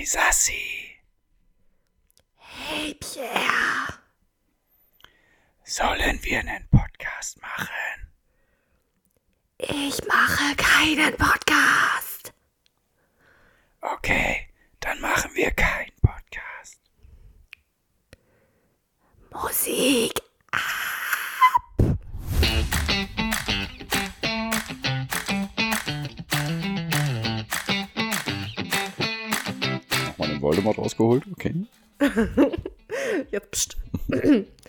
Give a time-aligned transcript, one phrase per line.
[0.00, 0.96] Hey Sassi,
[2.38, 3.98] Hey Pierre.
[5.62, 8.08] sollen wir einen Podcast machen?
[9.58, 12.32] Ich mache keinen Podcast.
[13.82, 14.48] Okay,
[14.80, 16.80] dann machen wir keinen Podcast.
[19.34, 20.19] Musik.
[30.40, 31.54] Voldemort rausgeholt, okay.
[33.30, 33.76] Jetzt pst.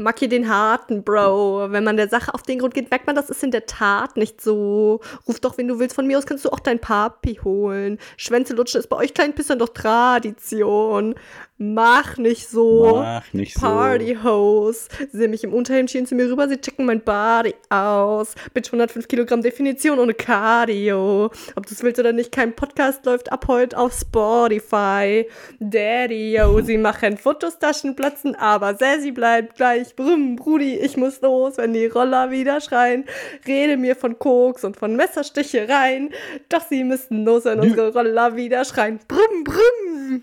[0.00, 1.72] Mag hier den harten, Bro.
[1.72, 4.16] Wenn man der Sache auf den Grund geht, merkt man, das ist in der Tat
[4.16, 5.00] nicht so.
[5.26, 5.96] Ruf doch, wenn du willst.
[5.96, 7.98] Von mir aus kannst du auch dein Papi holen.
[8.16, 11.16] Schwänze lutschen ist bei euch kleinen Pissern doch Tradition.
[11.60, 13.00] Mach nicht so.
[13.02, 13.60] Mach nicht so.
[13.60, 14.88] Party-Hose.
[15.10, 18.36] Sie sehen mich im Unterhemdchen zu mir rüber, sie checken mein Body aus.
[18.54, 21.32] Mit 105 Kilogramm Definition ohne Cardio.
[21.56, 25.26] Ob du es willst oder nicht, kein Podcast läuft ab heute auf Spotify.
[25.58, 29.87] Daddy-o, sie machen Fotos, Taschen platzen, aber Sassy bleibt gleich.
[29.96, 33.04] Brumm, Brudi, ich muss los, wenn die Roller wieder schreien.
[33.46, 36.12] Rede mir von Koks und von Messerstichereien.
[36.48, 39.00] Doch sie müssen los, wenn unsere Roller wieder schreien.
[39.08, 40.22] Brumm, brumm.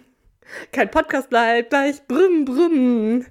[0.72, 2.02] Kein Podcast bleibt gleich.
[2.08, 3.26] Brumm, brumm.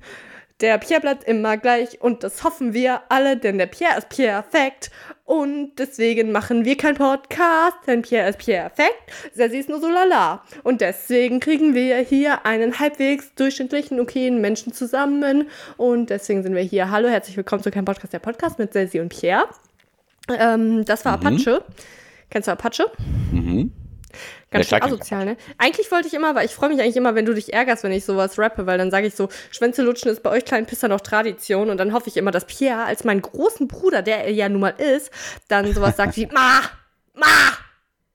[0.60, 4.90] Der Pierre bleibt immer gleich und das hoffen wir alle, denn der Pierre ist perfekt.
[5.24, 9.10] Und deswegen machen wir keinen Podcast, denn Pierre ist perfekt.
[9.34, 10.42] Sassi ist nur so lala.
[10.62, 15.48] Und deswegen kriegen wir hier einen halbwegs durchschnittlichen, okayen Menschen zusammen.
[15.78, 16.90] Und deswegen sind wir hier.
[16.90, 19.48] Hallo, herzlich willkommen zu keinem Podcast, der Podcast mit Sassi und Pierre.
[20.28, 21.64] Ähm, das war Apache.
[22.28, 22.84] Kennst du Apache?
[23.32, 23.72] Mhm.
[24.50, 25.36] Ganz Ja, schön asozial, ne?
[25.58, 27.92] Eigentlich wollte ich immer, weil ich freue mich eigentlich immer, wenn du dich ärgerst, wenn
[27.92, 30.88] ich sowas rappe, weil dann sage ich so, Schwänze lutschen ist bei euch kleinen Pisser
[30.88, 34.32] noch Tradition und dann hoffe ich immer, dass Pierre als meinen großen Bruder, der er
[34.32, 35.10] ja nun mal ist,
[35.48, 36.60] dann sowas sagt wie, Ma,
[37.14, 37.26] Ma,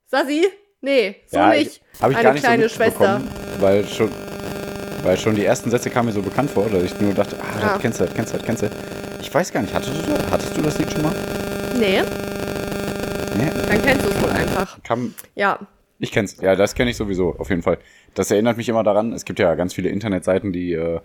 [0.07, 0.47] Sassi,
[0.81, 3.21] nee, so Ja, nicht, Hab ich eine gar nicht kleine so Schwester.
[3.59, 4.11] Weil schon,
[5.03, 7.59] weil schon die ersten Sätze kamen mir so bekannt vor, dass ich nur dachte, ah,
[7.61, 7.77] das Ah.
[7.81, 8.69] kennst du, das kennst du, das kennst du.
[9.21, 11.13] Ich weiß gar nicht, hattest du, hattest du das Lied schon mal?
[11.77, 12.01] Nee,
[13.37, 14.77] Nee, dann kennst du es wohl einfach.
[14.83, 15.59] kam, Ja,
[15.99, 17.77] ich kenn's, ja, das kenne ich sowieso, auf jeden Fall.
[18.13, 21.01] Das erinnert mich immer daran, es gibt ja ganz viele Internetseiten, die äh,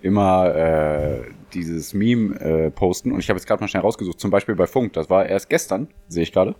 [0.00, 3.12] immer äh, dieses Meme äh, posten.
[3.12, 5.50] Und ich habe jetzt gerade mal schnell rausgesucht, zum Beispiel bei Funk, das war erst
[5.50, 6.54] gestern, sehe ich gerade,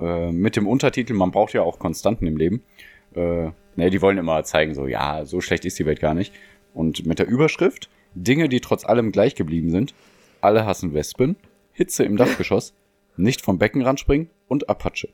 [0.00, 2.62] äh, mit dem Untertitel, man braucht ja auch Konstanten im Leben.
[3.14, 6.34] Äh, ne, die wollen immer zeigen, so, ja, so schlecht ist die Welt gar nicht.
[6.74, 9.94] Und mit der Überschrift, Dinge, die trotz allem gleich geblieben sind,
[10.40, 11.36] alle hassen Wespen,
[11.72, 12.74] Hitze im Dachgeschoss,
[13.16, 15.08] nicht vom Beckenrand springen und Apache.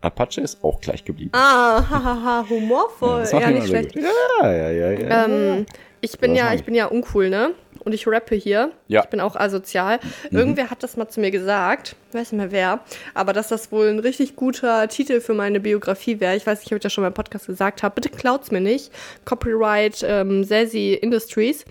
[0.00, 1.30] Apache ist auch gleich geblieben.
[1.34, 3.96] ah, hahaha, humorvoll, ja, ihn nicht schlecht.
[3.96, 5.24] Ja, ja, ja, ja.
[5.24, 5.66] Ähm,
[6.00, 6.64] ich bin Das ja, ich ich.
[6.66, 7.54] bin ja uncool, ne?
[7.80, 8.72] Und ich rappe hier.
[8.88, 9.02] Ja.
[9.04, 10.00] Ich bin auch asozial.
[10.30, 10.38] Mhm.
[10.38, 12.80] Irgendwer hat das mal zu mir gesagt, weiß nicht mehr wer,
[13.14, 16.36] aber dass das wohl ein richtig guter Titel für meine Biografie wäre.
[16.36, 17.94] Ich weiß nicht, ob ich das schon mal im Podcast gesagt habe.
[17.94, 18.90] Bitte klaut's mir nicht.
[19.24, 21.64] Copyright ähm, Sassy Industries.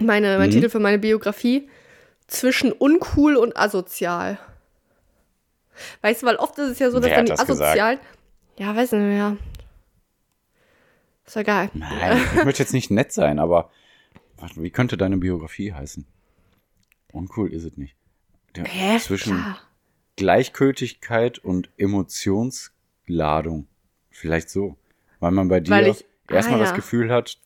[0.00, 0.54] Meine, mein Mhm.
[0.54, 1.68] Titel für meine Biografie.
[2.28, 4.38] Zwischen uncool und asozial.
[6.02, 7.68] Weißt du, weil oft ist es ja so, dass Wer dann die das gesagt?
[7.70, 7.98] asozialen.
[8.58, 9.36] Ja, weiß nicht mehr.
[11.26, 11.70] Ist egal.
[11.74, 13.70] Nein, ich möchte jetzt nicht nett sein, aber
[14.36, 16.06] warte, wie könnte deine Biografie heißen?
[17.12, 17.96] Uncool ist es nicht.
[18.54, 18.98] Der, Hä?
[18.98, 19.58] Zwischen Klar.
[20.16, 23.66] Gleichgültigkeit und Emotionsladung.
[24.10, 24.76] Vielleicht so.
[25.20, 26.76] Weil man bei dir ich- erstmal ah, das ja.
[26.76, 27.38] Gefühl hat,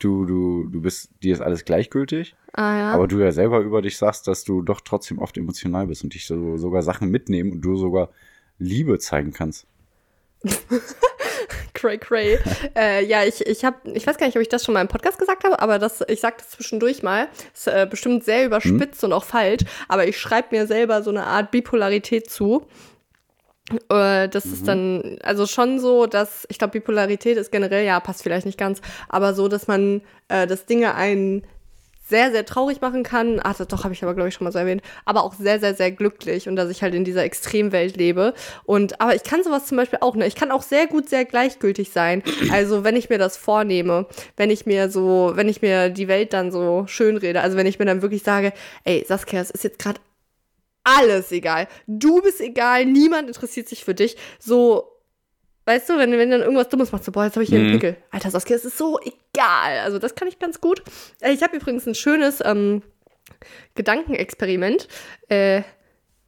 [0.00, 2.92] du, du, du bist, dir ist alles gleichgültig, Ah, ja.
[2.92, 6.14] aber du ja selber über dich sagst, dass du doch trotzdem oft emotional bist und
[6.14, 8.10] dich so, sogar Sachen mitnehmen und du sogar
[8.58, 9.66] Liebe zeigen kannst.
[11.74, 12.38] Cray Cray.
[12.76, 14.88] äh, ja, ich, ich habe, ich weiß gar nicht, ob ich das schon mal im
[14.88, 17.28] Podcast gesagt habe, aber das, ich sage das zwischendurch mal.
[17.54, 21.24] Ist äh, bestimmt sehr überspitzt und auch falsch, aber ich schreibe mir selber so eine
[21.24, 22.66] Art Bipolarität zu.
[23.88, 28.22] Äh, das ist dann, also schon so, dass, ich glaube, Bipolarität ist generell, ja, passt
[28.22, 31.44] vielleicht nicht ganz, aber so, dass man, äh, dass Dinge einen
[32.10, 33.40] sehr, sehr traurig machen kann.
[33.42, 34.82] Ach, das doch, habe ich aber, glaube ich, schon mal so erwähnt.
[35.04, 38.34] Aber auch sehr, sehr, sehr glücklich und dass ich halt in dieser Extremwelt lebe.
[38.64, 40.26] Und, aber ich kann sowas zum Beispiel auch, ne?
[40.26, 42.22] Ich kann auch sehr gut sehr gleichgültig sein.
[42.50, 44.06] Also, wenn ich mir das vornehme,
[44.36, 47.66] wenn ich mir so, wenn ich mir die Welt dann so schön rede, also wenn
[47.66, 48.52] ich mir dann wirklich sage,
[48.82, 50.00] ey, Saskia, es ist jetzt gerade
[50.84, 51.68] alles egal.
[51.86, 54.16] Du bist egal, niemand interessiert sich für dich.
[54.38, 54.90] So,
[55.66, 57.68] weißt du, wenn, wenn dann irgendwas Dummes machst, so, boah, jetzt habe ich hier einen
[57.68, 57.72] Mhm.
[57.74, 57.96] Pickel.
[58.10, 59.78] Alter, Saskia, es ist so egal.
[59.84, 60.82] Also, das kann ich ganz gut.
[61.20, 62.82] Äh, Ich habe übrigens ein schönes ähm,
[63.74, 64.88] Gedankenexperiment.
[65.28, 65.62] Äh,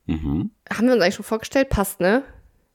[0.06, 0.50] Mhm.
[0.72, 1.68] haben wir uns eigentlich schon vorgestellt?
[1.68, 2.24] Passt, ne?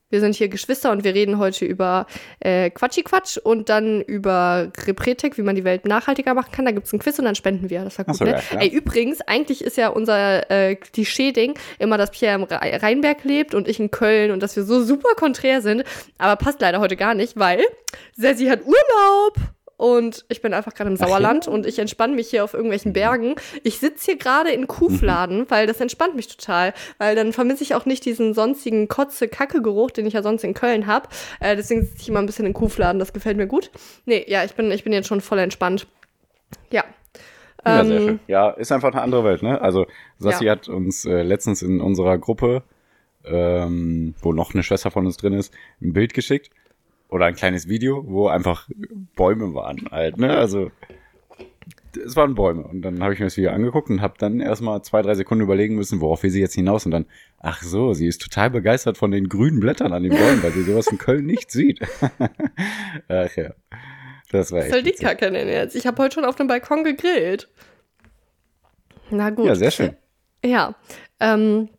[0.10, 2.06] Wir sind hier Geschwister und wir reden heute über
[2.40, 6.64] äh, Quatschi-Quatsch und dann über Repretik, wie man die Welt nachhaltiger machen kann.
[6.64, 7.84] Da gibt es ein Quiz und dann spenden wir.
[7.84, 8.42] Das war gut, so, ne?
[8.52, 8.60] ja.
[8.60, 13.54] Ey, übrigens, eigentlich ist ja unser äh, Klischee-Ding immer, dass Pierre im Rhe- Rheinberg lebt
[13.54, 15.84] und ich in Köln und dass wir so super konträr sind.
[16.18, 17.62] Aber passt leider heute gar nicht, weil
[18.16, 19.36] Sessi hat Urlaub.
[19.78, 21.08] Und ich bin einfach gerade im Ach ja?
[21.08, 23.36] Sauerland und ich entspanne mich hier auf irgendwelchen Bergen.
[23.64, 26.74] Ich sitze hier gerade in Kuhfladen, weil das entspannt mich total.
[26.98, 30.88] Weil dann vermisse ich auch nicht diesen sonstigen Kotze-Kacke-Geruch, den ich ja sonst in Köln
[30.88, 31.08] habe.
[31.40, 33.70] Äh, deswegen sitze ich immer ein bisschen in Kuhfladen, das gefällt mir gut.
[34.06, 35.86] Nee, ja, ich bin, ich bin jetzt schon voll entspannt.
[36.72, 36.84] Ja.
[37.66, 38.20] Ja, Ähm, sehr schön.
[38.28, 39.62] Ja, ist einfach eine andere Welt, ne?
[39.62, 39.86] Also,
[40.18, 40.54] Sassi Ja.
[40.54, 42.64] hat uns äh, letztens in unserer Gruppe,
[43.26, 46.50] ähm, wo noch eine Schwester von uns drin ist, ein Bild geschickt.
[47.10, 48.68] Oder ein kleines Video, wo einfach
[49.16, 50.36] Bäume waren halt, ne?
[50.36, 50.72] Also,
[52.06, 52.64] es waren Bäume.
[52.64, 55.44] Und dann habe ich mir das Video angeguckt und habe dann erstmal zwei, drei Sekunden
[55.44, 56.86] überlegen müssen, worauf will sie jetzt hinaus.
[56.86, 57.06] Und dann,
[57.40, 60.64] ach so, sie ist total begeistert von den grünen Blättern an den Bäumen, weil sie
[60.64, 61.80] sowas in Köln nicht sieht.
[63.08, 63.54] ach ja.
[64.32, 64.72] Das war echt.
[64.72, 64.92] soll die.
[64.92, 65.76] Kacke denn jetzt?
[65.76, 67.48] Ich habe heute schon auf dem Balkon gegrillt.
[69.10, 69.46] Na gut.
[69.46, 69.96] Ja, sehr schön.
[70.44, 70.76] Ja.
[71.20, 71.70] Ähm,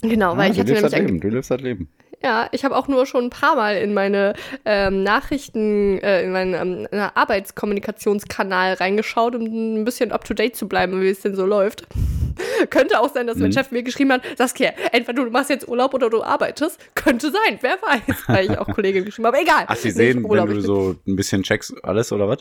[0.00, 1.88] genau, weil Ah, ich hatte nämlich Leben, du lebst das Leben.
[2.24, 4.34] Ja, ich habe auch nur schon ein paar Mal in meine
[4.64, 9.42] ähm, Nachrichten, äh, in meinen ähm, Arbeitskommunikationskanal reingeschaut, um
[9.80, 11.86] ein bisschen up to date zu bleiben, wie es denn so läuft.
[12.70, 13.54] Könnte auch sein, dass mein Mhm.
[13.54, 16.78] Chef mir geschrieben hat, Saskia, entweder du machst jetzt Urlaub oder du arbeitest.
[16.94, 19.38] Könnte sein, wer weiß, weil ich auch Kollegin geschrieben habe.
[19.38, 19.64] Egal.
[19.66, 22.38] Ach, sie Nicht sehen, wenn du so ein bisschen checkst alles oder was?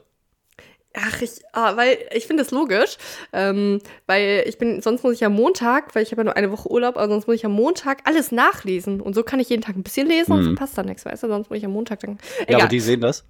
[0.93, 2.97] Ach, ich, ah, weil ich finde das logisch,
[3.31, 6.51] ähm, weil ich bin, sonst muss ich ja Montag, weil ich habe ja nur eine
[6.51, 9.61] Woche Urlaub, aber sonst muss ich ja Montag alles nachlesen und so kann ich jeden
[9.61, 10.45] Tag ein bisschen lesen und Mhm.
[10.47, 12.81] verpasst dann nichts, weißt du, sonst muss ich am Montag dann, Ja, egal, aber die
[12.81, 13.23] sehen das.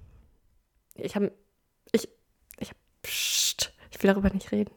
[0.96, 1.30] ich habe,
[1.92, 2.08] ich,
[2.58, 4.72] ich hab, pst, ich will darüber nicht reden.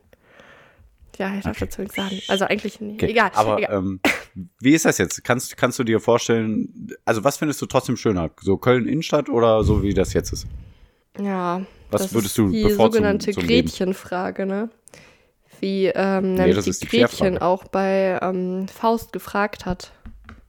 [1.18, 1.66] Ja, ich darf Okay.
[1.66, 2.22] dazu nichts sagen.
[2.28, 3.10] Also eigentlich, nee, Okay.
[3.10, 3.78] egal, Aber egal.
[3.78, 4.00] Ähm,
[4.60, 5.24] wie ist das jetzt?
[5.24, 8.30] Kannst, kannst du dir vorstellen, also was findest du trotzdem schöner?
[8.42, 10.46] So Köln Innenstadt oder so wie das jetzt ist?
[11.18, 11.62] ja,
[11.96, 13.32] Was das würdest ist du die sogenannte?
[13.34, 14.70] Gretchenfrage, ne?
[15.60, 17.42] Wie ähm, Nee, nämlich das die die Gretchen Pierre-Frage.
[17.42, 19.92] auch bei ähm, Faust gefragt hat.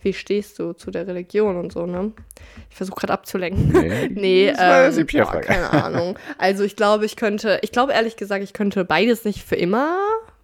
[0.00, 2.12] Wie stehst du zu der Religion und so, ne?
[2.70, 3.72] Ich versuche gerade abzulenken.
[3.72, 6.18] Nee, Nee, das war jetzt die ähm, boah, keine Ahnung.
[6.38, 9.98] Also ich glaube, ich könnte, ich glaube ehrlich gesagt, ich könnte beides nicht für immer,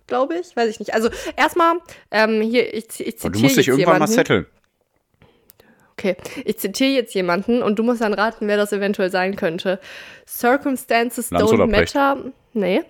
[0.06, 0.94] glaube ich, weiß ich nicht.
[0.94, 1.76] Also erstmal,
[2.10, 4.46] ähm, hier, ich, ich zitiere Und du musst dich jetzt irgendwann mal jemanden.
[5.92, 9.78] Okay, ich zitiere jetzt jemanden und du musst dann raten, wer das eventuell sein könnte.
[10.26, 11.94] Circumstances Lanz don't Brecht?
[11.94, 12.24] matter.
[12.54, 12.82] Nee,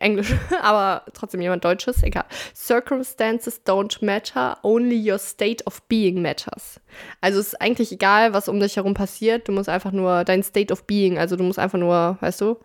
[0.00, 2.24] Englisch, aber trotzdem jemand Deutsches, egal.
[2.54, 6.80] Circumstances don't matter, only your state of being matters.
[7.20, 10.42] Also es ist eigentlich egal, was um dich herum passiert, du musst einfach nur dein
[10.42, 12.56] State of being, also du musst einfach nur, weißt du,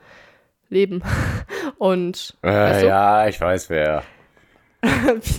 [0.69, 1.03] leben.
[1.77, 2.87] Und weißt Äh, du?
[2.87, 4.01] ja, ich weiß wer.
[4.01, 4.74] krass, dass du das.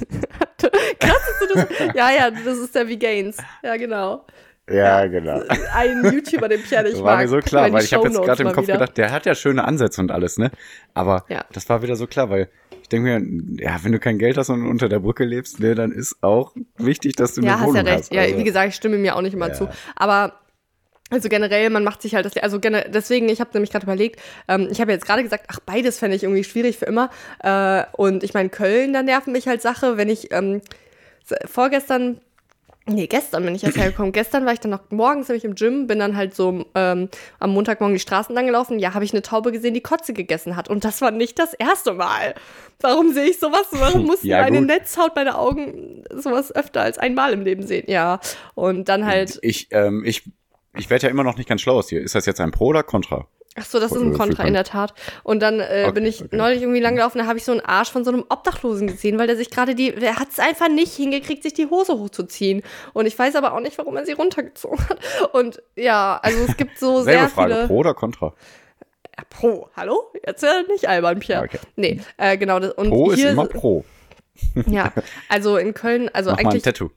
[1.94, 3.36] Ja, ja, das ist der V-Gains.
[3.62, 4.24] Ja, genau.
[4.68, 5.42] Ja, genau.
[5.74, 7.20] Ein YouTuber, den Pierre nicht war mag.
[7.20, 8.74] mir so klar, weil ich habe jetzt gerade im Kopf wieder.
[8.78, 10.50] gedacht, der hat ja schöne Ansätze und alles, ne?
[10.92, 11.44] Aber Ja.
[11.52, 12.48] das war wieder so klar, weil
[12.82, 15.74] ich denke mir, ja, wenn du kein Geld hast und unter der Brücke lebst, ne,
[15.76, 17.98] dann ist auch wichtig, dass du eine Ja, hast Wohnung ja recht.
[18.04, 18.12] hast.
[18.12, 19.54] Ja, Also, wie gesagt, ich stimme mir auch nicht immer Ja.
[19.54, 19.68] zu.
[19.94, 20.34] Aber
[21.10, 24.20] also generell, man macht sich halt das, also gener- deswegen, ich habe nämlich gerade überlegt,
[24.48, 27.10] ähm, ich habe jetzt gerade gesagt, ach, beides fände ich irgendwie schwierig für immer.
[27.42, 30.60] Äh, und ich meine, Köln, da nerven mich halt Sache, wenn ich ähm,
[31.44, 32.20] vorgestern,
[32.86, 34.12] nee, gestern bin ich erst hergekommen.
[34.12, 37.50] gestern war ich dann noch morgens nämlich im Gym, bin dann halt so ähm, am
[37.50, 38.78] Montagmorgen die Straßen lang gelaufen.
[38.78, 40.68] Ja, habe ich eine Taube gesehen, die Kotze gegessen hat.
[40.68, 42.34] Und das war nicht das erste Mal.
[42.80, 43.66] Warum sehe ich sowas?
[43.72, 44.66] Warum mussten Ja, meine gut.
[44.68, 47.84] Netzhaut, meine Augen sowas öfter als einmal im Leben sehen?
[47.88, 48.20] Ja.
[48.54, 50.24] Und dann halt, Ich, ähm, ich,
[50.76, 52.00] ich werde ja immer noch nicht ganz schlau aus dir.
[52.00, 53.26] Ist das jetzt ein Pro oder Contra?
[53.56, 54.94] ach so, das ist ein Kontra, in der Tat.
[55.22, 56.36] Und dann äh, Okay, bin ich okay.
[56.36, 59.26] neulich irgendwie langgelaufen, da habe ich so einen Arsch von so einem Obdachlosen gesehen, weil
[59.26, 62.62] der sich gerade die, der hat es einfach nicht hingekriegt, sich die Hose hochzuziehen.
[62.92, 64.98] Und ich weiß aber auch nicht, warum er sie runtergezogen hat.
[65.32, 67.66] Und ja, also es gibt so Selbe sehr Frage, viele.
[67.66, 68.34] Pro oder Contra?
[69.30, 70.12] Pro, hallo?
[70.26, 71.44] Jetzt ja nicht albern, Pierre.
[71.44, 71.58] Okay.
[71.76, 72.60] Nee, äh, genau.
[72.60, 73.84] Das, und Pro ist immer Pro.
[74.66, 74.92] Ja,
[75.30, 76.62] also in Köln, also Mach mal ein eigentlich.
[76.62, 76.90] Tattoo.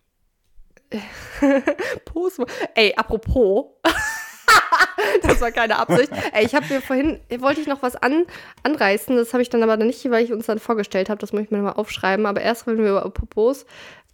[2.06, 2.42] Post.
[2.76, 3.68] Ey, apropos.
[5.22, 6.12] das war keine Absicht.
[6.34, 8.26] Ey, ich habe mir vorhin, wollte ich noch was an,
[8.64, 11.44] anreißen, das habe ich dann aber nicht, weil ich uns dann vorgestellt habe, das muss
[11.44, 13.66] ich mir mal aufschreiben, aber erst reden wir über apropos.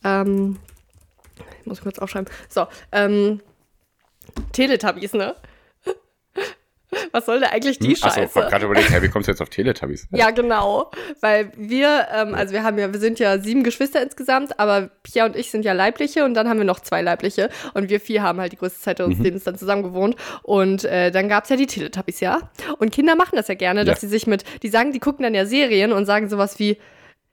[0.04, 0.60] Ähm,
[1.62, 2.32] ich muss kurz aufschreiben.
[2.50, 3.42] So, ähm,
[4.52, 5.36] Teletubbies, ne?
[7.12, 8.04] Was soll denn eigentlich die Hm?
[8.04, 8.42] Achso, ich Scheiße?
[8.42, 10.08] hab gerade überlegt, hey, wie kommst du jetzt auf Teletubbies?
[10.16, 10.92] Ja, genau.
[11.22, 15.26] Weil wir, ähm, also wir haben ja, wir sind ja sieben Geschwister insgesamt, aber Pia
[15.26, 17.50] und ich sind ja leibliche und dann haben wir noch zwei leibliche.
[17.74, 19.06] Und wir vier haben halt die größte Zeit Mhm.
[19.06, 20.16] unseres Lebens dann zusammen gewohnt.
[20.44, 22.40] Und äh, dann gab's ja die Teletubbies, ja.
[22.80, 24.02] Und Kinder machen das ja gerne, dass Ja.
[24.02, 26.78] sie sich mit, die sagen, die gucken dann ja Serien und sagen sowas wie,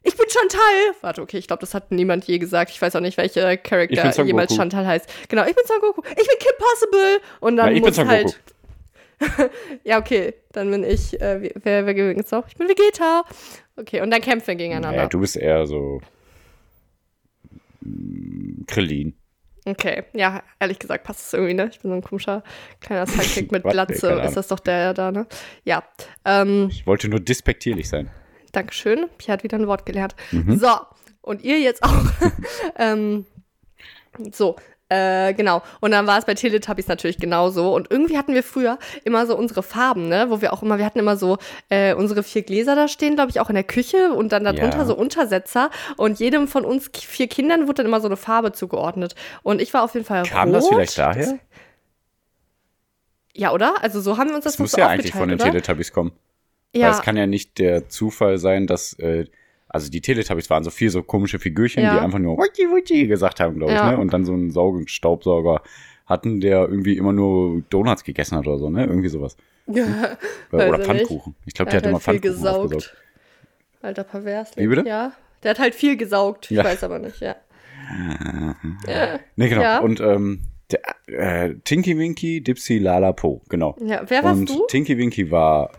[0.04, 0.60] Ich bin Chantal.
[1.00, 2.72] Warte, okay, ich glaube, das hat niemand je gesagt.
[2.72, 4.52] Ich weiß auch nicht, welcher bin Charakter jemals.
[4.56, 5.06] Chantal heißt.
[5.28, 6.02] Genau, ich bin Son Goku.
[6.10, 7.20] Ich bin Kim Possible.
[7.38, 8.40] Und dann Na, ich bin muss Son halt.
[9.84, 11.20] ja, okay, dann bin ich.
[11.20, 12.46] Äh, wer, wer gewinnt jetzt noch?
[12.48, 13.24] Ich bin Vegeta.
[13.76, 14.96] Okay, und dann kämpfen wir gegeneinander.
[14.96, 16.00] Naja, du bist eher so.
[17.80, 19.14] mm, Krillin.
[19.64, 21.68] Okay, ja, ehrlich gesagt passt es irgendwie, ne?
[21.70, 22.42] Ich bin so ein komischer
[22.80, 24.10] kleiner Sidekick mit Glatze.
[24.24, 25.26] Ist das doch der da, ne?
[25.64, 25.84] Ja.
[26.24, 28.10] Ähm, Ich wollte nur despektierlich sein.
[28.50, 29.06] Dankeschön.
[29.18, 30.16] Pia hat wieder ein Wort gelernt.
[30.32, 30.58] Mhm.
[30.58, 30.68] So,
[31.20, 32.04] und ihr jetzt auch.
[32.78, 33.24] ähm,
[34.32, 34.56] so,
[34.92, 35.62] äh, genau.
[35.80, 37.74] Und dann war es bei Teletubbies natürlich genauso.
[37.74, 40.26] Und irgendwie hatten wir früher immer so unsere Farben, ne?
[40.28, 41.38] Wo wir auch immer, wir hatten immer so
[41.70, 44.78] äh, unsere vier Gläser da stehen, glaube ich, auch in der Küche und dann darunter
[44.78, 44.84] Ja.
[44.84, 45.70] so Untersetzer.
[45.96, 49.14] Und jedem von uns vier Kindern wurde dann immer so eine Farbe zugeordnet.
[49.42, 50.56] Und ich war auf jeden Fall Kam rot.
[50.56, 51.38] das vielleicht daher?
[53.34, 53.82] Ja, oder?
[53.82, 55.50] Also so haben wir uns das, Das muss so ja eigentlich von den oder?
[55.50, 56.12] Teletubbies kommen.
[56.74, 58.92] Ja, Weil es kann ja nicht der Zufall sein, dass.
[58.98, 59.26] Äh,
[59.72, 61.94] also die Teletubbies waren so viel so komische Figürchen, Ja.
[61.94, 63.78] die einfach nur Wutschi Wutschi gesagt haben, glaube ich.
[63.78, 63.92] Ja.
[63.92, 63.98] Ne?
[63.98, 65.62] Und dann so einen Saugestaubsauger
[66.06, 68.84] hatten, der irgendwie immer nur Donuts gegessen hat oder so, ne?
[68.84, 69.36] Irgendwie sowas.
[69.66, 69.84] ja.
[70.50, 71.34] Weiß Oder Pfannkuchen.
[71.46, 72.74] Ich glaube, Der der hat immer halt viel Pfannkuchen gesaugt.
[72.74, 72.96] aufgesaugt.
[73.82, 74.50] Alter pervers.
[74.56, 74.84] Wie bitte?
[74.86, 75.12] Ja.
[75.42, 76.50] Der hat halt viel gesaugt.
[76.50, 77.34] Ich weiß aber nicht, ja.
[78.86, 79.18] ja.
[79.36, 79.82] Ne, genau.
[79.82, 83.76] Und ähm, der, äh, Tinky Winky, Dipsy, Lala, Po, genau.
[83.84, 84.66] Ja, wer warst und du?
[84.68, 85.70] Tinky Winky war,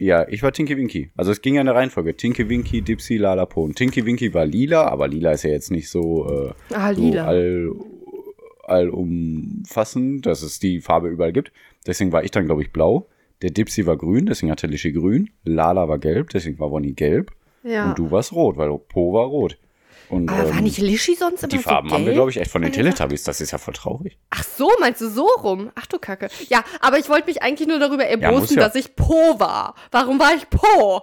[0.00, 1.10] ja, ich war Tinky Winky.
[1.16, 2.16] Also es ging ja in der Reihenfolge.
[2.16, 3.62] Tinky Winky, Dipsy, Lala, Po.
[3.64, 7.00] Und Tinky Winky war lila, aber lila ist ja jetzt nicht so, äh, Ah, so
[7.02, 7.26] lila.
[7.26, 7.70] all,
[8.64, 11.52] allumfassend, dass es die Farbe überall gibt.
[11.86, 13.06] Deswegen war ich dann, glaube ich, blau.
[13.42, 15.30] Der Dipsy war grün, deswegen hatte Lischi grün.
[15.44, 17.30] Lala war gelb, deswegen war Bonnie gelb.
[17.62, 17.88] ja.
[17.88, 19.56] Und du warst rot, weil Po war rot.
[20.10, 22.36] Und, aber war ähm, nicht Lischi sonst immer die so Farben haben wir, glaube ich,
[22.38, 22.72] echt von den?
[22.72, 23.22] Teletubbies.
[23.22, 24.18] Das ist ja voll traurig.
[24.30, 25.70] Ach so, meinst du so rum?
[25.76, 26.28] Ach du Kacke.
[26.48, 28.64] Ja, aber ich wollte mich eigentlich nur darüber muss erbosen, ja.
[28.64, 29.76] dass ich Po war.
[29.92, 31.02] Warum war ich Po?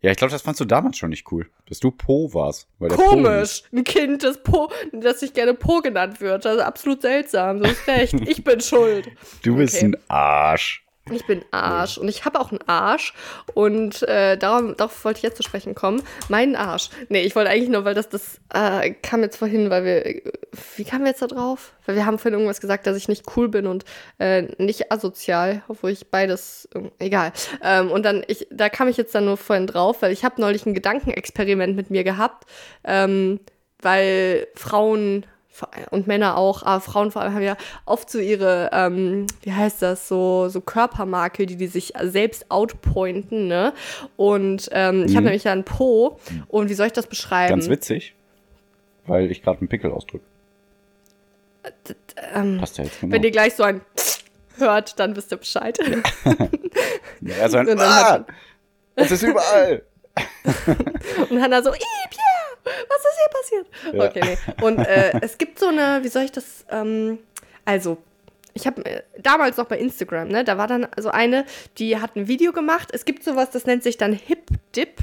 [0.00, 2.68] Ja, ich glaube, das fandst du damals schon nicht cool, dass du Po warst.
[2.78, 3.02] Weil der Po.
[3.04, 3.62] Komisch.
[3.72, 6.44] Ein Kind, das Po, das sich gerne Po genannt wird.
[6.44, 7.60] Das ist absolut seltsam.
[7.60, 8.14] Du hast recht.
[8.28, 9.08] Ich bin schuld.
[9.42, 9.86] Du bist Okay.
[9.86, 10.84] ein Arsch.
[11.12, 13.12] Ich bin Arsch und ich habe auch einen Arsch
[13.52, 16.02] und äh, darum, darauf wollte ich jetzt zu sprechen kommen.
[16.30, 16.88] Mein Arsch.
[17.10, 20.32] Nee, ich wollte eigentlich nur, weil das, das äh, kam jetzt vorhin, weil wir,
[20.76, 21.74] wie kamen wir jetzt da drauf?
[21.84, 23.84] Weil wir haben vorhin irgendwas gesagt, dass ich nicht cool bin und
[24.18, 27.32] äh, nicht asozial, obwohl ich beides, äh, egal.
[27.62, 30.40] Ähm, und dann, ich, da kam ich jetzt dann nur vorhin drauf, weil ich habe
[30.40, 32.44] neulich ein Gedankenexperiment mit mir gehabt,
[32.82, 33.40] ähm,
[33.82, 35.26] weil Frauen
[35.90, 37.56] und Männer auch, aber Frauen vor allem haben ja
[37.86, 43.46] oft so ihre, ähm, wie heißt das, so, so Körpermarke, die die sich selbst outpointen,
[43.46, 43.72] ne?
[44.16, 45.24] Und ähm, ich habe Mhm.
[45.26, 46.18] nämlich ja einen Po
[46.48, 47.50] und wie soll ich das beschreiben?
[47.50, 48.14] Ganz witzig,
[49.06, 50.24] weil ich gerade einen Pickel ausdrücke.
[52.34, 53.12] Ähm, Passt ja jetzt genau.
[53.12, 53.80] wenn ihr gleich so ein
[54.58, 55.78] hört, dann wisst ihr Bescheid.
[57.20, 58.26] ja, also ein, Und dann ah, hat-
[58.96, 59.82] es ist überall.
[61.30, 61.78] Und Hannah so, ih,
[62.88, 63.94] was ist hier passiert?
[63.94, 64.04] Ja.
[64.08, 64.64] Okay, nee.
[64.64, 67.18] Und äh, es gibt so eine, wie soll ich das, ähm,
[67.64, 67.98] also,
[68.54, 71.44] ich habe äh, damals noch bei Instagram, ne, da war dann so eine,
[71.78, 72.88] die hat ein Video gemacht.
[72.92, 74.98] Es gibt sowas, das nennt sich dann Hip Dip.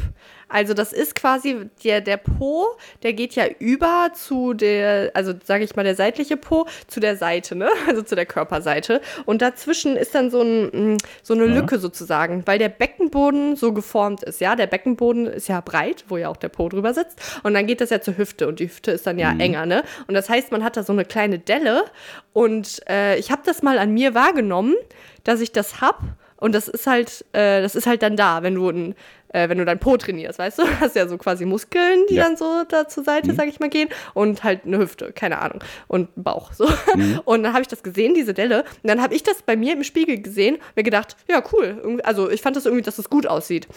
[0.51, 2.67] Also das ist quasi der, der Po,
[3.03, 7.15] der geht ja über zu der, also sage ich mal, der seitliche Po zu der
[7.15, 7.69] Seite, ne?
[7.87, 9.01] Also zu der Körperseite.
[9.25, 11.53] Und dazwischen ist dann so, ein, mm, so eine Ja.
[11.53, 14.55] Lücke sozusagen, weil der Beckenboden so geformt ist, ja.
[14.55, 17.19] Der Beckenboden ist ja breit, wo ja auch der Po drüber sitzt.
[17.43, 19.83] Und dann geht das ja zur Hüfte und die Hüfte ist dann ja enger, ne?
[20.07, 21.85] Und das heißt, man hat da so eine kleine Delle.
[22.33, 24.75] Und äh, ich habe das mal an mir wahrgenommen,
[25.23, 26.01] dass ich das hab.
[26.37, 28.95] Und das ist halt, äh, das ist halt dann da, wenn du ein,
[29.33, 30.63] äh, wenn du dein Po trainierst, weißt du?
[30.79, 32.23] Hast ja so quasi Muskeln, die Ja.
[32.23, 35.59] dann so da zur Seite, sag ich mal, gehen und halt eine Hüfte, keine Ahnung,
[35.87, 36.67] und einen Bauch so.
[37.25, 39.73] Und dann habe ich das gesehen, diese Delle, und dann habe ich das bei mir
[39.73, 43.27] im Spiegel gesehen, mir gedacht, ja cool, also ich fand das irgendwie, dass es gut
[43.27, 43.67] aussieht.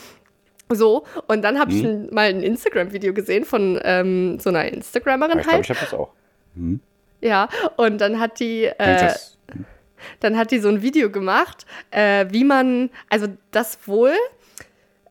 [0.71, 5.39] So, und dann habe ich ein, mal ein Instagram-Video gesehen von ähm, so einer Instagrammerin
[5.39, 5.61] Ja, ich halt.
[5.65, 6.11] ich habe das auch.
[7.21, 9.39] Ja, und dann hat die, ich äh, das,
[10.21, 14.13] dann hat die so ein Video gemacht, äh, wie man, also das wohl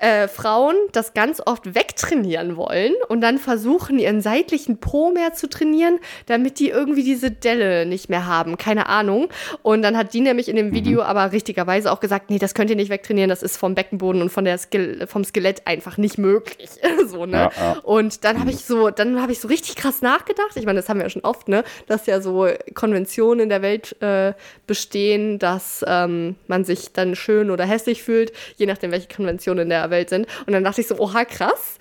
[0.04, 5.48] äh, Frauen das ganz oft wegtrainieren wollen und dann versuchen, ihren seitlichen Po mehr zu
[5.48, 8.58] trainieren, damit die irgendwie diese Delle nicht mehr haben.
[8.58, 9.30] Keine Ahnung.
[9.62, 10.76] Und dann hat die nämlich in dem Mhm.
[10.76, 14.22] Video aber richtigerweise auch gesagt, nee, das könnt ihr nicht wegtrainieren, das ist vom Beckenboden
[14.22, 16.70] und von der Ske vom Skelett einfach nicht möglich.
[17.08, 17.38] so, ne?
[17.38, 17.80] Ja, ja.
[17.84, 20.52] Und dann habe ich so, dann habe ich so richtig krass nachgedacht.
[20.56, 21.64] Ich meine, das haben wir ja schon oft, ne?
[21.88, 24.34] Dass ja so Konventionen in der Welt äh,
[24.68, 29.70] bestehen, dass ähm, man sich dann schön oder hässlich fühlt, je nachdem, welche Konventionen in
[29.70, 30.28] der Welt sind.
[30.46, 31.78] Und dann dachte ich so, oha, krass.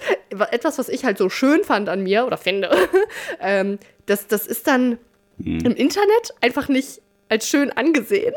[0.52, 2.70] Etwas, was ich halt so schön fand an mir oder finde,
[3.40, 4.98] ähm, das, das ist dann
[5.44, 8.34] im Internet einfach nicht als schön angesehen.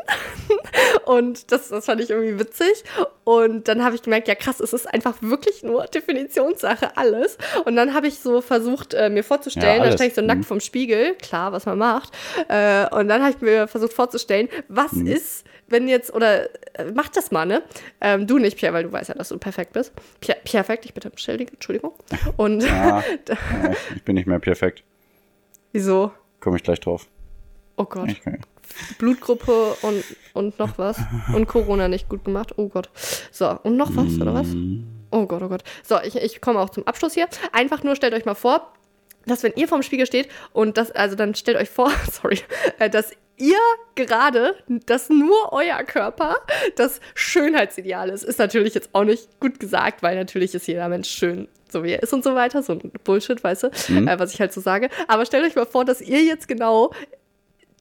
[1.04, 2.82] Und das, das fand ich irgendwie witzig.
[3.24, 7.36] Und dann habe ich gemerkt, ja krass, es ist einfach wirklich nur Definitionssache, alles.
[7.66, 9.94] Und dann habe ich so versucht, äh, mir vorzustellen, Ja, da alles.
[9.96, 10.44] stehe ich so nackt Mhm.
[10.44, 12.12] vom Spiegel, klar, was man macht.
[12.48, 15.06] Äh, und dann habe ich mir versucht vorzustellen, was Mhm.
[15.08, 16.44] ist, wenn jetzt, oder
[16.78, 17.62] äh, mach das mal, ne?
[18.00, 19.92] Ähm, du nicht, Pierre, weil du weißt ja, dass du perfekt bist.
[20.20, 21.92] Pierre, perfekt, ich bitte Entschuldigung.
[22.36, 23.02] Und Ja,
[23.94, 24.84] ich bin nicht mehr perfekt.
[25.72, 26.12] wieso?
[26.40, 27.06] Komme ich gleich drauf.
[27.76, 28.08] Oh Gott.
[28.08, 28.22] Ich,
[28.98, 30.04] Blutgruppe und,
[30.34, 30.98] und noch was.
[31.34, 32.54] Und Corona nicht gut gemacht.
[32.56, 32.90] Oh Gott.
[33.30, 34.48] So, und noch was, oder was?
[35.10, 35.62] Oh Gott, oh Gott.
[35.82, 37.28] So, ich, ich komme auch zum Abschluss hier.
[37.52, 38.72] Einfach nur stellt euch mal vor,
[39.26, 42.40] dass wenn ihr vorm Spiegel steht und das, also dann stellt euch vor, sorry,
[42.78, 43.58] äh, dass ihr
[43.94, 46.36] gerade, dass nur euer Körper
[46.76, 48.24] das Schönheitsideal ist.
[48.24, 51.92] Ist natürlich jetzt auch nicht gut gesagt, weil natürlich ist jeder Mensch schön, so wie
[51.92, 52.62] er ist und so weiter.
[52.62, 54.88] So ein Bullshit, weißt du, äh, was ich halt so sage.
[55.08, 56.92] Aber stellt euch mal vor, dass ihr jetzt genau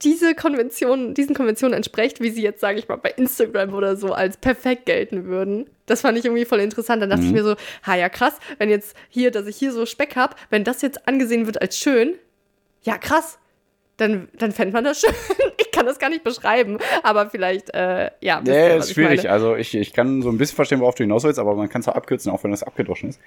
[0.03, 4.13] diese Konvention, diesen Konventionen entspricht, wie sie jetzt, sage ich mal, bei Instagram oder so
[4.13, 5.69] als perfekt gelten würden.
[5.85, 7.01] Das fand ich irgendwie voll interessant.
[7.01, 9.85] Dann dachte ich mir so, ha ja krass, wenn jetzt hier, dass ich hier so
[9.85, 12.15] Speck habe, wenn das jetzt angesehen wird als schön,
[12.83, 13.39] ja krass,
[13.97, 15.11] dann, dann fände man das schön.
[15.57, 18.37] Ich kann das gar nicht beschreiben, aber vielleicht, äh, ja.
[18.39, 19.17] ihr, Nee, was ist ich schwierig.
[19.23, 19.31] meine.
[19.31, 21.81] Also ich, ich kann so ein bisschen verstehen, worauf du hinaus willst, aber man kann
[21.81, 23.19] es auch abkürzen, auch wenn das abgedroschen ist.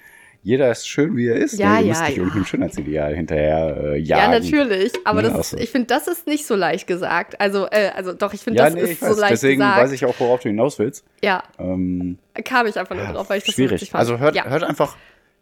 [0.44, 1.58] Jeder ist schön, wie er ist.
[1.58, 1.78] Ja, ne?
[1.80, 2.16] Du ja, musst nicht ja.
[2.18, 4.30] irgendeinem Schönheitsideal hinterher äh, Ja, jagen.
[4.32, 7.40] natürlich, aber Ne, das also- ist, ich finde, das ist nicht so leicht gesagt.
[7.40, 9.80] Also, äh, also doch, ich finde, Ja, das nee, ist ich so leicht Deswegen gesagt.
[9.82, 11.04] weiß ich auch, worauf du hinaus willst.
[11.22, 13.72] ja, Ähm, kam ich einfach nur drauf, weil ich das so schwierig.
[13.80, 13.98] witzig fand.
[14.00, 14.44] Also hört, ja.
[14.44, 14.96] hört einfach,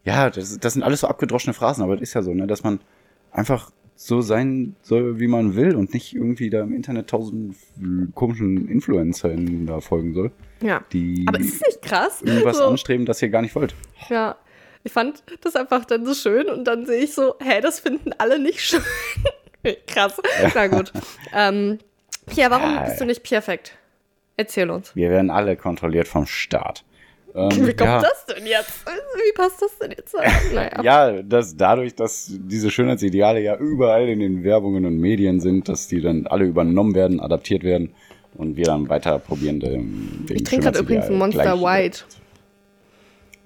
[0.05, 2.63] ja, das, das sind alles so abgedroschene Phrasen, aber das ist ja so, ne, dass
[2.65, 2.81] man
[3.33, 7.57] einfach so sein soll, wie man will und nicht irgendwie da im Internet tausend
[8.15, 10.85] komischen Influencern da folgen soll, ja.
[10.93, 12.23] die Aber ist es nicht krass?
[12.23, 13.75] irgendwas so, anstreben, das ihr gar nicht wollt.
[14.11, 14.37] Ja.
[14.85, 18.13] Ich fand das einfach dann so schön und dann sehe ich so, hä, das finden
[18.19, 18.83] alle nicht schön.
[19.87, 20.21] krass.
[20.55, 20.93] Na gut.
[21.35, 21.79] Ähm,
[22.27, 23.09] Pia, warum Ja, bist du ja.
[23.09, 23.77] nicht perfekt?
[24.37, 24.95] Erzähl uns.
[24.95, 26.85] Wir werden alle kontrolliert vom Staat.
[27.37, 28.01] Ähm, Wie kommt ja.
[28.01, 28.73] das denn jetzt?
[28.87, 30.15] Wie passt das denn jetzt?
[30.55, 30.83] Naja.
[30.83, 35.87] Ja, dass dadurch, dass diese Schönheitsideale ja überall in den Werbungen und Medien sind, dass
[35.87, 37.95] die dann alle übernommen werden, adaptiert werden
[38.35, 42.05] und wir dann weiter probieren, dem Ich trinke gerade übrigens ein Monster White.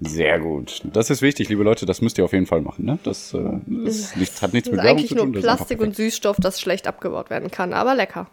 [0.02, 0.80] Sehr gut.
[0.92, 2.86] Das ist wichtig, liebe Leute, das müsst ihr auf jeden Fall machen.
[2.86, 2.98] Ne?
[3.02, 5.32] Das, äh, das liegt, hat nichts Das mit ist Werbung eigentlich zu nur tun.
[5.34, 5.96] das ist einfach Plastik und.
[5.96, 8.30] Süßstoff, das schlecht abgebaut werden kann, aber lecker.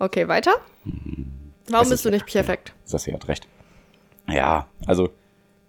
[0.00, 0.52] Okay, weiter.
[1.68, 2.72] Warum Es bist du nicht perfekt?
[2.90, 3.46] Das hat recht.
[4.28, 5.10] Ja, also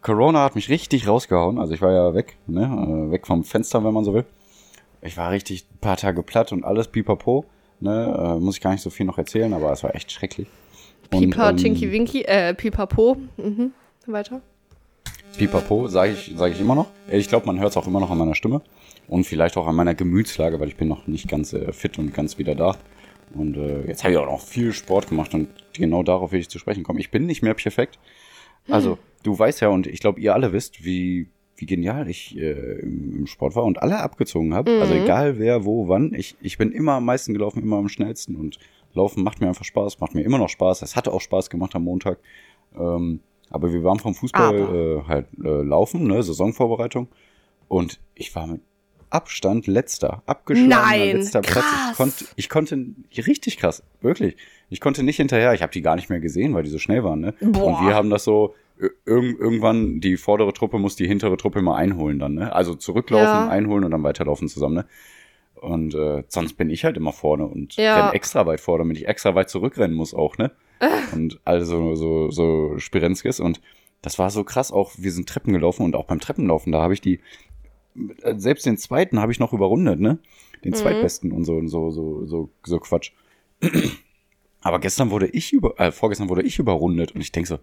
[0.01, 1.59] Corona hat mich richtig rausgehauen.
[1.59, 2.63] Also ich war ja weg, ne?
[2.63, 4.25] äh, weg vom Fenster, wenn man so will.
[5.01, 7.45] Ich war richtig ein paar Tage platt und alles pipapo.
[7.79, 8.35] Ne?
[8.37, 10.47] Äh, muss ich gar nicht so viel noch erzählen, aber es war echt schrecklich.
[11.11, 13.17] Und, Pipa, ähm, Tinky Winky, äh, Pipapo.
[13.37, 13.73] Mhm.
[14.07, 14.41] Weiter.
[15.37, 16.87] Pipapo, sage ich, sag ich immer noch.
[17.09, 18.61] Ich glaube, man hört es auch immer noch an meiner Stimme.
[19.07, 22.13] Und vielleicht auch an meiner Gemütslage, weil ich bin noch nicht ganz äh, fit und
[22.13, 22.75] ganz wieder da.
[23.33, 26.49] Und äh, jetzt habe ich auch noch viel Sport gemacht und genau darauf will ich
[26.49, 26.99] zu sprechen kommen.
[26.99, 27.99] Ich bin nicht mehr perfekt.
[28.69, 32.79] Also, du weißt ja und ich glaube, ihr alle wisst, wie, wie genial ich äh,
[32.79, 34.79] im, Sport war und alle abgezogen habe.
[34.81, 36.13] Also egal wer, wo, wann.
[36.13, 38.59] Ich, ich bin immer am meisten gelaufen, immer am schnellsten und
[38.95, 40.81] Laufen macht mir einfach Spaß, macht mir immer noch Spaß.
[40.81, 42.17] Es hatte auch Spaß gemacht am Montag.
[42.77, 44.55] Ähm, aber wir waren vom Fußball
[45.03, 47.09] äh, halt äh, laufen, ne, Saisonvorbereitung.
[47.67, 48.61] Und ich war mit
[49.09, 51.63] Abstand letzter, abgeschlagener Nein, letzter Platz.
[51.65, 51.91] krass.
[51.91, 54.35] Ich konnte, ich konnte, richtig krass, wirklich.
[54.69, 55.53] Ich konnte nicht hinterher.
[55.53, 57.19] Ich habe die gar nicht mehr gesehen, weil die so schnell waren.
[57.21, 57.33] Ne?
[57.39, 57.65] Boah.
[57.79, 61.61] Und wir haben das so, ir- irg irgendwann, die vordere Truppe muss die hintere Truppe
[61.61, 62.33] mal einholen dann.
[62.33, 62.53] Ne?
[62.53, 63.47] Also zurücklaufen, Ja.
[63.49, 64.75] einholen und dann weiterlaufen zusammen.
[64.75, 64.85] Ne?
[65.55, 68.05] Und äh, sonst bin ich halt immer vorne und Ja.
[68.07, 70.51] renn extra weit vor, damit ich extra weit zurückrennen muss auch, ne?
[71.13, 73.39] Und also so, so Spirenskis.
[73.39, 73.61] Und
[74.01, 74.71] das war so krass.
[74.71, 77.21] Auch wir sind Treppen gelaufen und auch beim Treppenlaufen, da habe ich die,
[78.35, 80.19] selbst den zweiten habe ich noch überrundet, ne?
[80.63, 80.75] Den Mhm.
[80.77, 83.11] zweitbesten und so, und so, so, so, so Quatsch.
[84.61, 87.59] Aber gestern wurde ich über, äh, vorgestern wurde ich überrundet und ich denk so,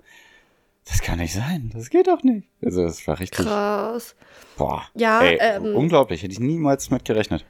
[0.85, 2.49] das kann nicht sein, das geht doch nicht.
[2.65, 4.15] Also das war richtig, Krass.
[4.57, 7.45] boah, Ja, ey, ähm, unglaublich, hätte ich niemals mit gerechnet.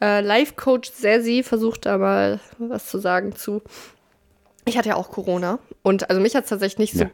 [0.00, 3.62] Äh, Life-Coach Sersi versucht da mal was zu sagen zu.
[4.66, 7.10] Ich hatte ja auch Corona und also mich hat es tatsächlich nicht so, Ja.
[7.10, 7.12] kr-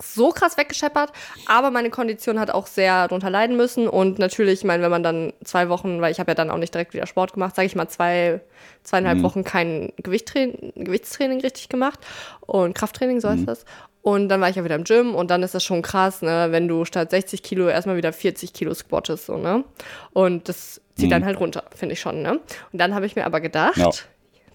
[0.00, 1.12] so krass weggescheppert,
[1.46, 5.02] aber meine Kondition hat auch sehr darunter leiden müssen und natürlich, ich meine, wenn man
[5.02, 7.66] dann zwei Wochen, weil ich habe ja dann auch nicht direkt wieder Sport gemacht, sage
[7.66, 8.40] ich mal zwei,
[8.84, 11.98] zweieinhalb Wochen kein Gewichttraining, Gewichtstraining richtig gemacht
[12.40, 13.64] und Krafttraining, so heißt das.
[14.00, 16.48] Und dann war ich ja wieder im Gym und dann ist das schon krass, ne,
[16.50, 19.64] wenn du statt 60 Kilo erstmal wieder 40 Kilo squattest, so, ne?
[20.12, 22.34] Und das zieht dann halt runter, finde ich schon, ne?
[22.72, 23.90] Und dann habe ich mir aber gedacht, Ja.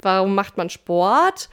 [0.02, 1.50] warum macht man Sport?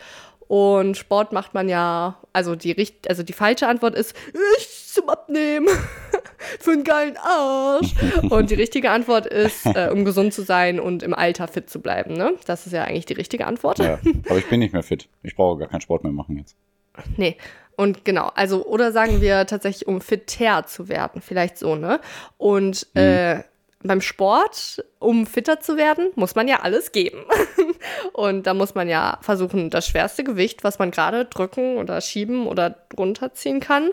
[0.50, 4.16] Und Sport macht man ja, also die, richt- also die falsche Antwort ist,
[4.58, 5.68] ich zum Abnehmen,
[6.58, 7.94] für einen geilen Arsch.
[8.30, 11.80] Und die richtige Antwort ist, äh, um gesund zu sein und im Alter fit zu
[11.80, 12.32] bleiben, ne?
[12.46, 13.78] Das ist ja eigentlich die richtige Antwort.
[13.78, 15.08] Ja, aber ich bin nicht mehr fit.
[15.22, 16.56] Ich brauche gar keinen Sport mehr machen jetzt.
[17.16, 17.36] Nee.
[17.76, 22.00] Und genau, also, oder sagen wir tatsächlich, um fitter zu werden, vielleicht so, ne?
[22.38, 23.44] Und äh,
[23.84, 27.18] beim Sport, um fitter zu werden, muss man ja alles geben.
[28.12, 32.46] und da muss man ja versuchen, das schwerste Gewicht, was man gerade drücken oder schieben
[32.46, 33.90] oder runterziehen kann,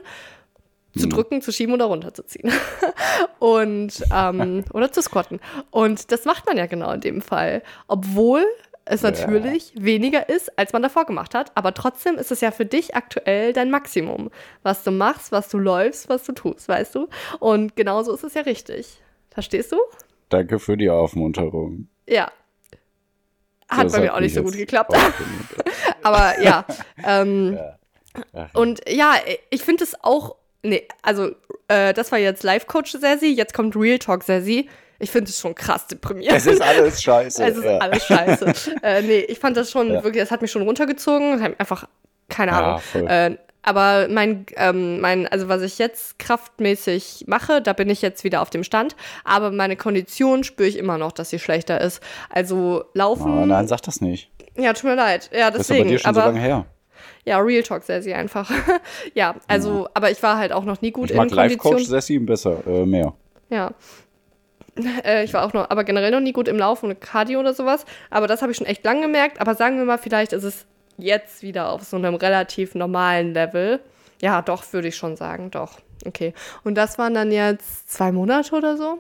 [0.96, 2.52] zu drücken, zu schieben oder runterzuziehen.
[3.40, 5.40] und, ähm, oder zu squatten.
[5.70, 7.62] Und das macht man ja genau in dem Fall.
[7.88, 8.44] Obwohl
[8.90, 11.52] es natürlich weniger ist, als man davor gemacht hat.
[11.56, 14.30] Aber trotzdem ist es ja für dich aktuell dein Maximum.
[14.64, 17.08] Was du machst, was du läufst, was du tust, weißt du?
[17.40, 19.02] Und genauso ist es ja richtig.
[19.30, 19.78] Verstehst du?
[20.30, 21.88] Danke für die Aufmunterung.
[22.08, 22.32] Ja.
[23.70, 24.94] Hat bei mir auch nicht so gut geklappt.
[26.04, 26.66] Aber ja.
[27.06, 27.58] Ähm,
[28.34, 29.14] Ach, Und ja,
[29.50, 30.36] ich finde es auch.
[30.64, 31.32] Nee, also,
[31.68, 34.70] äh, das war jetzt Live-Coach Sassy, jetzt kommt Real Talk Sassy.
[35.00, 36.36] Ich finde es schon krass deprimierend.
[36.36, 37.46] Es ist alles scheiße.
[37.46, 37.78] Es ist ja.
[37.78, 38.54] alles scheiße.
[38.82, 40.04] äh, nee, ich fand das schon Ja.
[40.04, 41.56] wirklich, das hat mich schon runtergezogen.
[41.60, 41.88] Einfach,
[42.30, 43.08] keine Ja, Ahnung.
[43.08, 48.24] Äh, aber mein, ähm, mein, also was ich jetzt kraftmäßig mache, da bin ich jetzt
[48.24, 48.96] wieder auf dem Stand.
[49.26, 52.02] Aber meine Kondition spüre ich immer noch, dass sie schlechter ist.
[52.30, 53.40] Also laufen.
[53.40, 54.32] Oh, nein, sag das nicht.
[54.56, 55.30] Ja, tut mir leid.
[55.34, 55.90] Ja, Das ist aber deswegen.
[55.90, 56.66] dir schon so aber lange her.
[57.26, 58.50] ja, Real Talk sehr, sehr einfach.
[59.14, 61.90] ja, also, aber ich war halt auch noch nie gut Ich mag in Live-Coach Kondition.
[61.90, 63.14] Sessi besser, äh, mehr.
[63.50, 63.72] Ja.
[65.04, 67.56] Äh, ich war auch noch, aber generell noch nie gut im Laufen und Cardio oder
[67.56, 67.84] sowas.
[68.12, 69.42] Aber das habe ich schon echt lang gemerkt.
[69.42, 73.80] Aber sagen wir mal, vielleicht ist es jetzt wieder auf so einem relativ normalen Level.
[74.22, 75.80] Ja, doch, würde ich schon sagen, doch.
[76.06, 76.34] Okay.
[76.64, 79.00] Und das waren dann jetzt zwei Monate oder so.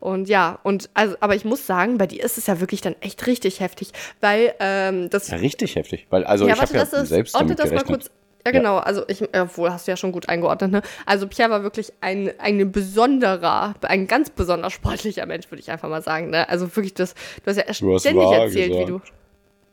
[0.00, 2.94] Und ja, und also, aber ich muss sagen, bei dir ist es ja wirklich dann
[3.00, 6.06] echt richtig heftig, weil ähm, das Ja, richtig heftig.
[6.10, 8.00] Weil, also ja, ich habe ja das ist, selbst ordne damit das mal gerechnet.
[8.02, 8.10] kurz.
[8.46, 8.78] Ja, genau.
[8.78, 10.82] Also ich, obwohl hast du ja schon gut eingeordnet, ne?
[11.04, 15.88] Also Pierre war wirklich ein, ein besonderer, ein ganz besonders sportlicher Mensch, würde ich einfach
[15.88, 16.48] mal sagen, ne?
[16.48, 18.98] Also wirklich das, du hast ja ständig erzählt, wie du.
[19.00, 19.12] gesagt.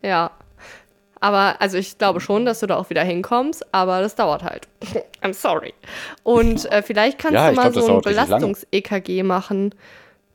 [0.02, 0.32] Ja.
[1.21, 4.67] Aber, also ich glaube schon, dass du da auch wieder hinkommst, aber das dauert halt.
[5.21, 5.73] I'm sorry.
[6.23, 8.01] Und äh, vielleicht kannst Ja, du mal glaub, so ein.
[8.01, 9.73] Belastungs-EKG machen.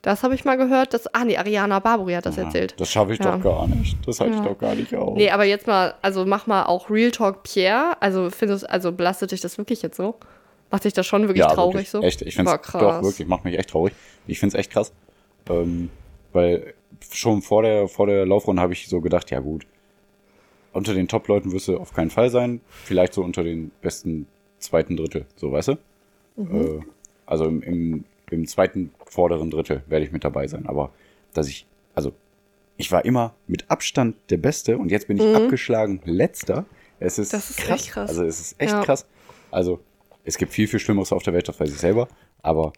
[0.02, 0.94] Das habe ich mal gehört.
[0.94, 2.74] Das, ah, nee, Ariana Barbary hat das erzählt.
[2.80, 3.36] Das schaffe ich Ja.
[3.36, 3.98] doch gar nicht.
[4.06, 4.40] Das halte Ja.
[4.40, 5.14] ich doch gar nicht auf.
[5.16, 7.92] Nee, aber jetzt mal, also mach mal auch Real Talk Pierre.
[8.00, 10.14] Also findest also belastet dich das wirklich jetzt so?
[10.70, 11.90] Macht dich das schon wirklich ja, traurig wirklich.
[11.90, 12.00] so?
[12.00, 12.80] Echt, ich finde es krass.
[12.80, 13.92] doch wirklich, macht mich echt traurig.
[14.26, 14.92] Ich finde es echt krass.
[15.50, 15.90] Ähm,
[16.32, 16.72] weil
[17.12, 19.66] schon vor der, vor der Laufrunde habe ich so gedacht, ja gut,
[20.72, 22.60] unter den Top-Leuten wirst du auf keinen Fall sein.
[22.84, 24.26] Vielleicht so unter den besten
[24.58, 25.76] zweiten Drittel, so weißt du?
[26.36, 26.54] Mhm.
[26.80, 26.80] Äh,
[27.26, 30.66] also im, im, im zweiten vorderen Drittel werde ich mit dabei sein.
[30.66, 30.90] Aber
[31.34, 32.12] dass ich, also
[32.76, 36.64] ich war immer mit Abstand der Beste und jetzt bin ich abgeschlagen letzter.
[36.98, 37.36] Es ist, Mhm.
[37.36, 37.80] Das ist krass.
[37.82, 38.10] echt krass.
[38.10, 38.82] Also es ist echt Ja.
[38.84, 39.06] krass.
[39.50, 39.80] Also
[40.24, 42.08] es gibt viel, viel Schlimmeres auf der Welt, das weiß ich selber.
[42.42, 42.72] Aber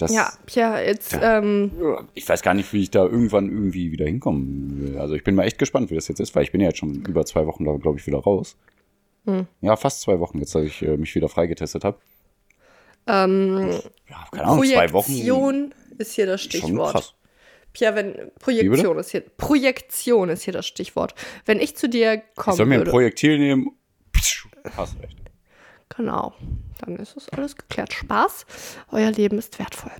[0.00, 1.38] das, Ja, Pierre, jetzt, Ja.
[1.38, 1.70] ähm,
[2.14, 4.98] ich weiß gar nicht, wie ich da irgendwann irgendwie wieder hinkommen will.
[4.98, 6.78] Also ich bin mal echt gespannt, wie das jetzt ist, weil ich bin ja jetzt
[6.78, 8.56] schon über zwei Wochen da, glaube ich, wieder raus.
[9.26, 9.46] Hm.
[9.60, 11.98] Ja, fast zwei Wochen jetzt, dass ich äh, mich wieder freigetestet habe.
[13.06, 13.70] ähm,
[14.08, 15.06] Ja, keine Ahnung, zwei Wochen.
[15.12, 16.92] Projektion ist hier das Schon Stichwort.
[16.92, 17.14] krass.
[17.72, 21.14] Pierre, wenn Projektion ist hier Projektion ist hier das Stichwort.
[21.44, 23.70] Wenn ich zu dir Ich kommen soll mir ein Projektil nehmen.
[24.76, 25.16] Hast recht.
[25.96, 26.32] Genau,
[26.80, 27.92] dann ist es alles geklärt.
[27.92, 28.46] Spaß,
[28.92, 29.92] euer Leben ist wertvoll.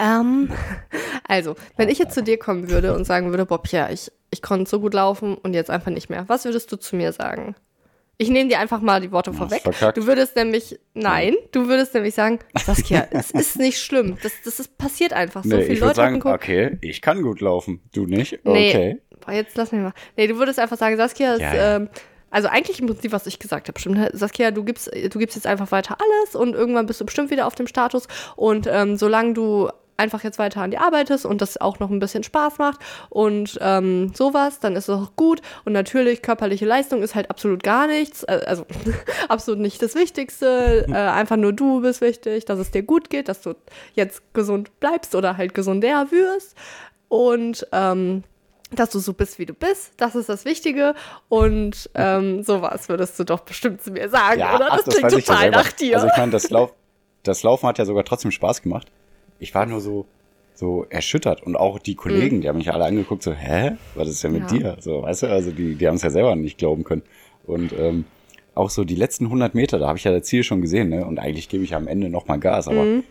[0.00, 0.50] Ähm,
[1.28, 4.42] also, wenn ich jetzt zu dir kommen würde und sagen würde, Bob, ja, ich, ich
[4.42, 7.54] konnte so gut laufen und jetzt einfach nicht mehr, was würdest du zu mir sagen?
[8.18, 9.60] Ich nehme dir einfach mal die Worte vorweg.
[9.60, 9.98] verkackt.
[9.98, 14.16] Du würdest nämlich, nein, du würdest nämlich sagen, Saskia, es ist nicht schlimm.
[14.22, 15.44] Das, das ist, passiert einfach.
[15.44, 17.82] So Nee, viele ich würde Leute sagen, okay, ich kann gut laufen.
[17.92, 18.40] Du nicht?
[18.44, 18.70] Nee.
[18.70, 19.02] Okay.
[19.20, 19.92] Boah, jetzt lass mich mal.
[20.16, 21.76] Nee, du würdest einfach sagen, Saskia ist, Ja, ja.
[21.76, 21.88] ähm,
[22.30, 23.98] also eigentlich im Prinzip, was ich gesagt habe, stimmt.
[23.98, 24.10] ne?
[24.12, 27.46] Saskia, du gibst, du gibst jetzt einfach weiter alles und irgendwann bist du bestimmt wieder
[27.46, 28.08] auf dem Status.
[28.34, 31.98] Und ähm, solange du einfach jetzt weiter an dir arbeitest und das auch noch ein
[31.98, 35.40] bisschen Spaß macht und ähm, sowas, dann ist es auch gut.
[35.64, 38.66] Und natürlich, körperliche Leistung ist halt absolut gar nichts, äh, also
[39.28, 40.86] absolut nicht das Wichtigste.
[40.88, 43.54] Äh, einfach nur du bist wichtig, dass es dir gut geht, dass du
[43.94, 46.56] jetzt gesund bleibst oder halt gesünder wirst.
[47.08, 48.24] Und ähm,
[48.72, 50.94] dass du so bist, wie du bist, das ist das Wichtige.
[51.28, 54.68] Und ähm, sowas würdest du doch bestimmt zu mir sagen, oder?
[54.70, 55.94] ach, Das, klingt ja total nach dir.
[55.96, 56.72] Also ich meine, das, Lauf,
[57.22, 58.88] das Laufen hat ja sogar trotzdem Spaß gemacht.
[59.38, 60.06] Ich war nur so,
[60.54, 61.42] so erschüttert.
[61.42, 63.76] Und auch die Kollegen, die haben mich ja alle angeguckt, so, hä?
[63.94, 64.58] Was ist denn mit Mhm.
[64.60, 64.72] Ja.
[64.74, 64.82] dir?
[64.82, 67.02] So, weißt du, also die, die haben es ja selber nicht glauben können.
[67.44, 68.06] Und ähm,
[68.54, 71.04] auch so die letzten 100 Meter, da habe ich ja das Ziel schon gesehen, ne?
[71.06, 73.04] Und eigentlich gebe ich am Ende nochmal Gas, aber Mhm.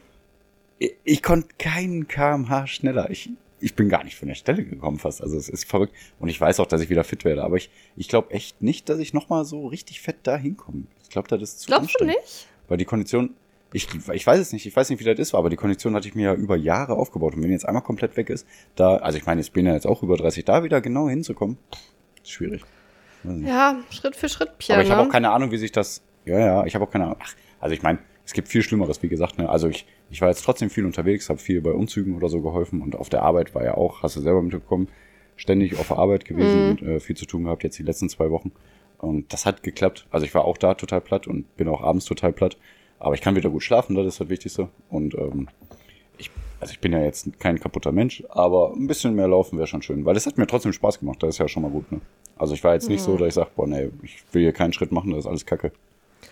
[0.79, 3.09] ich, ich konnte keinen kmh schneller.
[3.11, 5.21] Ich, ich bin gar nicht von der Stelle gekommen fast.
[5.21, 5.93] Also es ist verrückt.
[6.19, 7.43] Und ich weiß auch, dass ich wieder fit werde.
[7.43, 10.83] Aber ich, ich glaube echt nicht, dass ich nochmal so richtig fett da hinkomme.
[11.03, 12.15] Ich glaube, das ist zu Glaubst du anstrengend.
[12.23, 12.47] nicht?
[12.67, 13.35] Weil die Kondition,
[13.71, 16.07] ich, ich weiß es nicht, ich weiß nicht, wie das ist, aber die Kondition hatte
[16.07, 17.35] ich mir ja über Jahre aufgebaut.
[17.35, 19.87] Und wenn jetzt einmal komplett weg ist, da, also ich meine, ich bin ja jetzt
[19.87, 21.57] auch über 30, da wieder genau hinzukommen,
[22.21, 22.63] ist schwierig.
[23.23, 24.79] Ja, Schritt für Schritt, Pierre.
[24.79, 25.07] Aber ich habe ne?
[25.07, 26.01] auch keine Ahnung, wie sich das.
[26.25, 27.17] Ja, ja, ich habe auch keine Ahnung.
[27.19, 29.37] Ach, also ich meine, es gibt viel Schlimmeres, wie gesagt.
[29.37, 29.47] Ne?
[29.47, 32.81] Also ich, ich war jetzt trotzdem viel unterwegs, habe viel bei Umzügen oder so geholfen
[32.81, 34.87] und auf der Arbeit war ja auch, hast du selber mitbekommen,
[35.35, 38.31] ständig auf der Arbeit gewesen und äh, viel zu tun gehabt jetzt die letzten zwei
[38.31, 38.51] Wochen.
[38.97, 40.07] Und das hat geklappt.
[40.09, 42.57] Also ich war auch da total platt und bin auch abends total platt.
[42.97, 44.69] Aber ich kann wieder gut schlafen, das ist das Wichtigste.
[44.89, 45.49] Und ähm,
[46.17, 49.67] ich, also ich bin ja jetzt kein kaputter Mensch, aber ein bisschen mehr laufen wäre
[49.67, 51.91] schon schön, weil es hat mir trotzdem Spaß gemacht, das ist ja schon mal gut,
[51.91, 52.01] ne?
[52.37, 54.73] Also ich war jetzt nicht so, dass ich sage, boah, nee, ich will hier keinen
[54.73, 55.71] Schritt machen, das ist alles Kacke.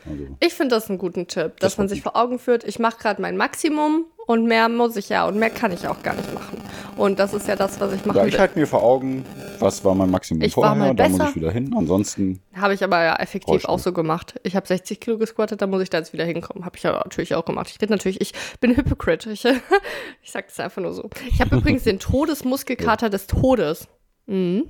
[0.09, 2.11] Also, Ich finde das einen guten Tipp, dass Das man sich gut.
[2.13, 5.49] vor Augen führt, ich mache gerade mein Maximum und mehr muss ich ja und mehr
[5.49, 6.61] kann ich auch gar nicht machen.
[6.95, 9.25] Und das ist ja das, was ich machen ja, ich halte mir vor Augen,
[9.59, 11.73] was war mein Maximum Ich war vorher, da muss ich wieder hin.
[11.75, 14.39] Ansonsten, Habe ich aber ja effektiv auch so gemacht.
[14.43, 16.65] Ich habe 60 Kilo gesquattet, da muss ich da jetzt wieder hinkommen.
[16.65, 17.69] Habe ich ja natürlich auch gemacht.
[17.69, 19.31] Ich rede natürlich, ich bin Hypocrite.
[19.31, 19.45] Ich,
[20.21, 21.09] ich sage das einfach nur so.
[21.31, 23.87] Ich habe übrigens den Todesmuskelkater des Todes.
[24.25, 24.65] Mhm.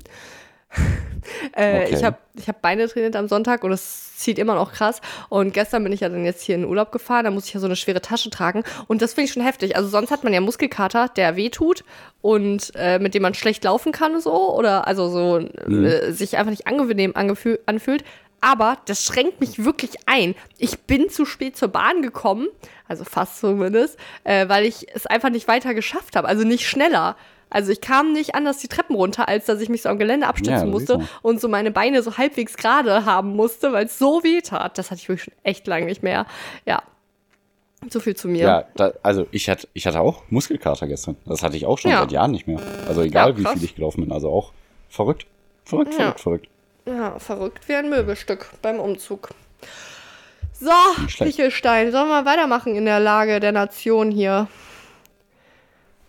[1.55, 1.95] äh, Okay.
[1.95, 5.01] Ich habe ich hab Beine trainiert am Sonntag und es zieht immer noch krass.
[5.29, 7.53] Und gestern bin ich ja dann jetzt hier in den Urlaub gefahren, da muss ich
[7.53, 8.63] ja so eine schwere Tasche tragen.
[8.87, 9.75] Und das finde ich schon heftig.
[9.75, 11.83] Also sonst hat man ja Muskelkater, der wehtut
[12.21, 14.55] und äh, mit dem man schlecht laufen kann so.
[14.55, 18.03] Oder also so äh, sich einfach nicht angenehm anfühlt.
[18.41, 20.35] Aber das schränkt mich wirklich ein.
[20.57, 22.47] Ich bin zu spät zur Bahn gekommen,
[22.89, 27.15] also fast zumindest, äh, weil ich es einfach nicht weiter geschafft habe, also nicht schneller.
[27.53, 30.25] Also ich kam nicht anders die Treppen runter, als dass ich mich so am Gelände
[30.25, 33.97] Ja, abstützen das musste und so meine Beine so halbwegs gerade haben musste, weil es
[33.99, 34.77] so weh tat.
[34.77, 36.25] Das hatte ich wirklich schon echt lange nicht mehr.
[36.65, 36.81] Ja.
[37.89, 38.43] So viel zu mir.
[38.43, 41.17] ja, da, also ich hatte, ich hatte auch Muskelkater gestern.
[41.25, 41.99] Das hatte ich auch schon Ja.
[41.99, 42.59] seit Jahren nicht mehr.
[42.87, 44.11] Also egal, Ja, wie viel ich gelaufen bin.
[44.13, 44.51] Also auch
[44.89, 45.25] verrückt.
[45.65, 45.97] Verrückt, Ja.
[46.13, 46.47] verrückt, verrückt.
[46.85, 49.29] Ja, verrückt wie ein Möbelstück beim Umzug.
[50.53, 50.71] So.
[51.07, 54.47] Pichelstein, sollen wir weitermachen in der Lage der Nation hier?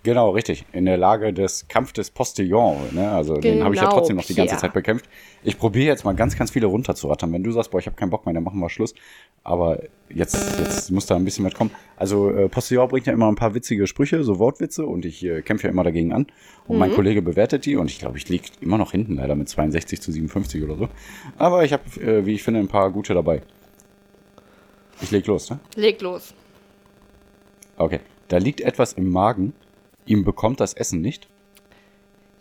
[0.04, 0.66] Genau, richtig.
[0.72, 2.92] In der Lage des Kampf des Postillons.
[2.92, 3.10] Ne?
[3.10, 4.60] Also den habe ich ja Genau, trotzdem noch die ganze Pierre.
[4.60, 5.06] Zeit bekämpft.
[5.42, 7.32] Ich probiere jetzt mal ganz, ganz viele runterzurattern.
[7.32, 8.94] Wenn du sagst, boah, ich habe keinen Bock mehr, dann machen wir Schluss.
[9.44, 11.70] Aber jetzt, jetzt muss da ein bisschen was kommen.
[11.96, 14.84] Also äh, Postillon bringt ja immer ein paar witzige Sprüche, so Wortwitze.
[14.84, 16.26] Und ich äh, kämpfe ja immer dagegen an.
[16.66, 16.80] Und Mhm.
[16.80, 17.76] mein Kollege bewertet die.
[17.76, 20.88] Und ich glaube, ich liege immer noch hinten, leider mit 62 zu 57 oder so.
[21.38, 23.40] Aber ich habe, äh, wie ich finde, ein paar gute dabei.
[25.00, 25.58] Ich leg los, ne?
[25.76, 26.34] Leg los.
[27.78, 28.00] Okay.
[28.28, 29.54] Da liegt etwas im Magen.
[30.06, 31.28] Ihm bekommt das Essen nicht.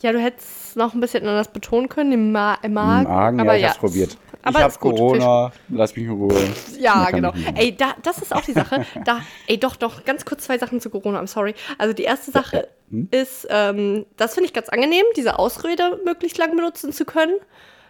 [0.02, 3.06] Ja, du hättest noch ein bisschen anders betonen können, im, Ma im Magen.
[3.06, 4.17] Im Magen, aber ja, ich hab's probiert.
[4.41, 4.97] Aber ich ist hab gut.
[4.97, 6.36] Corona, lass mich in Ruhe.
[6.78, 7.32] Ja, genau.
[7.56, 8.86] Ey, da, das ist auch die Sache.
[9.06, 11.56] Da, ey, doch, doch, ganz kurz zwei Sachen zu Corona, I'm sorry.
[11.78, 13.08] Also die erste Sache Hm?
[13.12, 17.36] ist, ähm, das finde ich ganz angenehm, diese Ausrede möglichst lang benutzen zu können.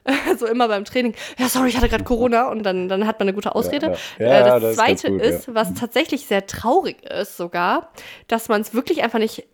[0.27, 3.29] Also immer beim Training, ja, sorry, ich hatte gerade Corona und dann, dann hat man
[3.29, 3.93] eine gute Ausrede.
[4.19, 4.25] ja.
[4.25, 7.89] Ja, äh, das, das ist zweite gut, ist, was tatsächlich sehr traurig ist sogar,
[8.27, 9.45] dass man es wirklich einfach nicht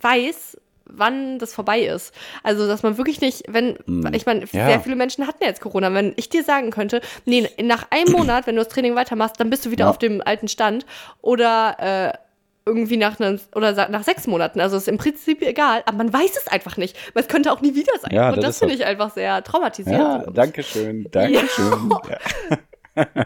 [0.00, 0.56] weiß,
[0.90, 2.14] wann das vorbei ist.
[2.42, 3.76] Also, dass man wirklich nicht, wenn,
[4.14, 4.66] ich meine, Ja.
[4.68, 5.92] sehr viele Menschen hatten jetzt Corona.
[5.92, 9.50] Wenn ich dir sagen könnte, nee, nach einem Monat, wenn du das Training weitermachst, dann
[9.50, 9.90] bist du wieder Ja.
[9.90, 10.86] auf dem alten Stand.
[11.20, 11.76] Oder
[12.14, 12.18] äh,
[12.64, 14.60] irgendwie nach einem, oder nach sechs Monaten.
[14.60, 16.96] Also ist im Prinzip egal, aber man weiß es einfach nicht.
[17.14, 18.14] Es könnte auch nie wieder sein.
[18.14, 20.26] Ja, Und das das finde ich einfach sehr traumatisierend.
[20.26, 21.92] Ja, danke schön, danke schön.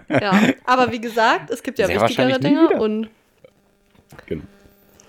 [0.08, 0.38] Ja.
[0.66, 3.08] Aber wie gesagt, es gibt ja Sehr wichtigere Dinge und
[4.26, 4.42] genau.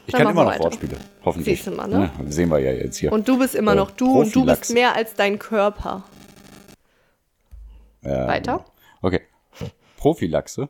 [0.06, 0.64] Ich Dann kann immer noch weiter.
[0.66, 1.58] Wortspiele, hoffentlich.
[1.58, 2.12] Siehst du mal, ne?
[2.20, 3.12] Ja, sehen wir ja jetzt hier.
[3.12, 6.04] Und du bist immer Äh, noch du und du bist mehr als dein Körper.
[8.02, 8.66] Ja, Weiter?
[9.02, 9.22] Okay.
[9.98, 10.68] Prophylaxe.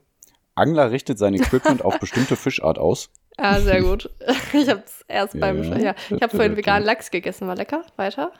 [0.56, 3.10] Angler richtet sein Equipment auf bestimmte Fischart aus.
[3.39, 4.10] Ja, sehr gut.
[4.54, 5.63] Ich habe es erst beim.
[5.63, 5.78] Ja.
[5.78, 7.84] Ja, ich habe vorhin veganen Lachs gegessen, war lecker.
[7.96, 8.32] Weiter.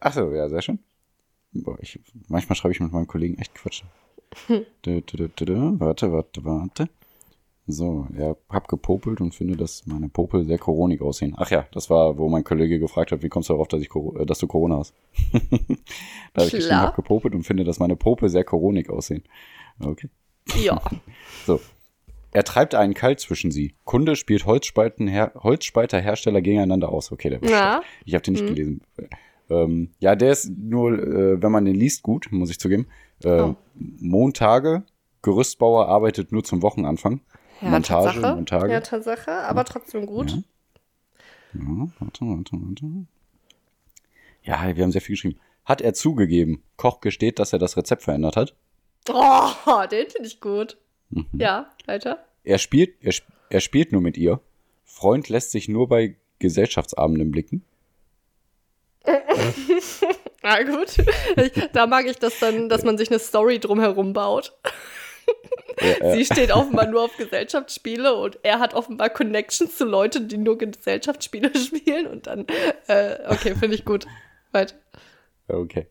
[0.00, 0.78] Ach so, ja, sehr schön.
[1.52, 1.98] Boah, ich,
[2.28, 3.82] manchmal schreibe ich mit meinem Kollegen echt Quatsch.
[4.48, 5.72] Dö, dö, dö, dö.
[5.78, 6.88] Warte, warte, warte.
[7.70, 11.34] So, ja, hab gepopelt und finde, dass meine Popel sehr coronig aussehen.
[11.36, 13.90] Ach ja, das war, wo mein Kollege gefragt hat, wie kommst du darauf, dass, ich,
[13.94, 14.94] äh, dass du Corona hast?
[15.32, 19.22] da habe ich geschrieben, hab gepopelt und finde, dass meine Popel sehr coronig aussehen.
[19.80, 20.08] Okay.
[20.56, 20.80] Ja.
[21.46, 21.60] So.
[22.32, 23.74] Er treibt einen Kalt zwischen sie.
[23.84, 27.10] Kunde spielt Holzspalten her Holzspalterhersteller gegeneinander aus.
[27.12, 27.82] Okay, der war Ja.
[28.04, 28.82] Ich habe den nicht gelesen.
[29.50, 32.86] Ähm, ja, der ist nur, äh, wenn man den liest, gut, muss ich zugeben.
[33.24, 33.56] Äh, Oh.
[33.74, 34.84] Montage,
[35.22, 37.20] Gerüstbauer arbeitet nur zum Wochenanfang.
[37.60, 38.34] Ja, Montage, Tatsache.
[38.34, 38.72] Montage.
[38.72, 40.30] Ja, Tatsache, aber trotzdem gut.
[40.30, 40.38] Ja.
[41.54, 43.06] Ja, warte, warte, warte.
[44.42, 45.38] Ja, wir haben sehr viel geschrieben.
[45.64, 46.62] Hat er zugegeben.
[46.76, 48.54] Koch gesteht, dass er das Rezept verändert hat.
[49.10, 50.78] Oh, den finde ich gut.
[51.10, 51.26] Mhm.
[51.32, 52.24] Ja, weiter.
[52.44, 53.14] Er spielt, er,
[53.50, 54.40] er spielt nur mit ihr.
[54.84, 57.64] Freund lässt sich nur bei Gesellschaftsabenden blicken.
[60.42, 60.98] Na gut.
[61.36, 64.56] Ich, da mag ich das dann, dass man sich eine Story drumherum baut.
[66.12, 70.58] Sie steht offenbar nur auf Gesellschaftsspiele und er hat offenbar Connections zu Leuten, die nur
[70.58, 72.46] Gesellschaftsspiele spielen und dann,
[72.88, 74.06] äh, okay, finde ich gut.
[74.52, 74.74] Weiter.
[75.46, 75.86] Okay.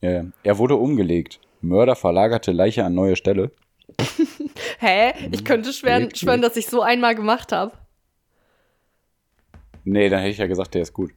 [0.00, 1.40] Äh, er wurde umgelegt.
[1.60, 3.52] Mörder verlagerte Leiche an neue Stelle.
[4.78, 5.12] Hä?
[5.30, 7.72] Ich könnte schwören, schwören dass ich so einmal gemacht habe.
[9.84, 11.12] Nee, dann hätte ich ja gesagt, der ist gut.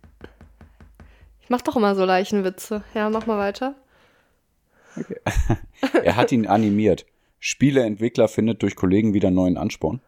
[1.42, 2.84] Ich mach doch immer so Leichenwitze.
[2.94, 3.76] Ja, mach mal weiter.
[6.04, 7.06] Er hat ihn animiert.
[7.48, 10.02] Spieleentwickler findet durch Kollegen wieder neuen Ansporn.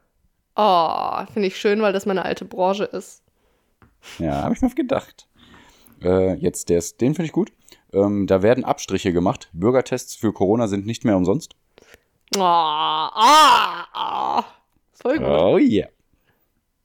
[0.55, 3.21] Oh, finde ich schön, weil das meine alte Branche ist.
[4.17, 5.27] Ja, habe ich mir gedacht.
[6.01, 7.53] Äh, jetzt der ist, den finde ich gut.
[7.93, 9.51] Ähm, da werden Abstriche gemacht.
[9.53, 11.55] Bürgertests für Corona sind nicht mehr umsonst.
[12.35, 14.43] Oh, ah, ah.
[14.93, 15.27] Voll gut.
[15.27, 15.89] Oh yeah.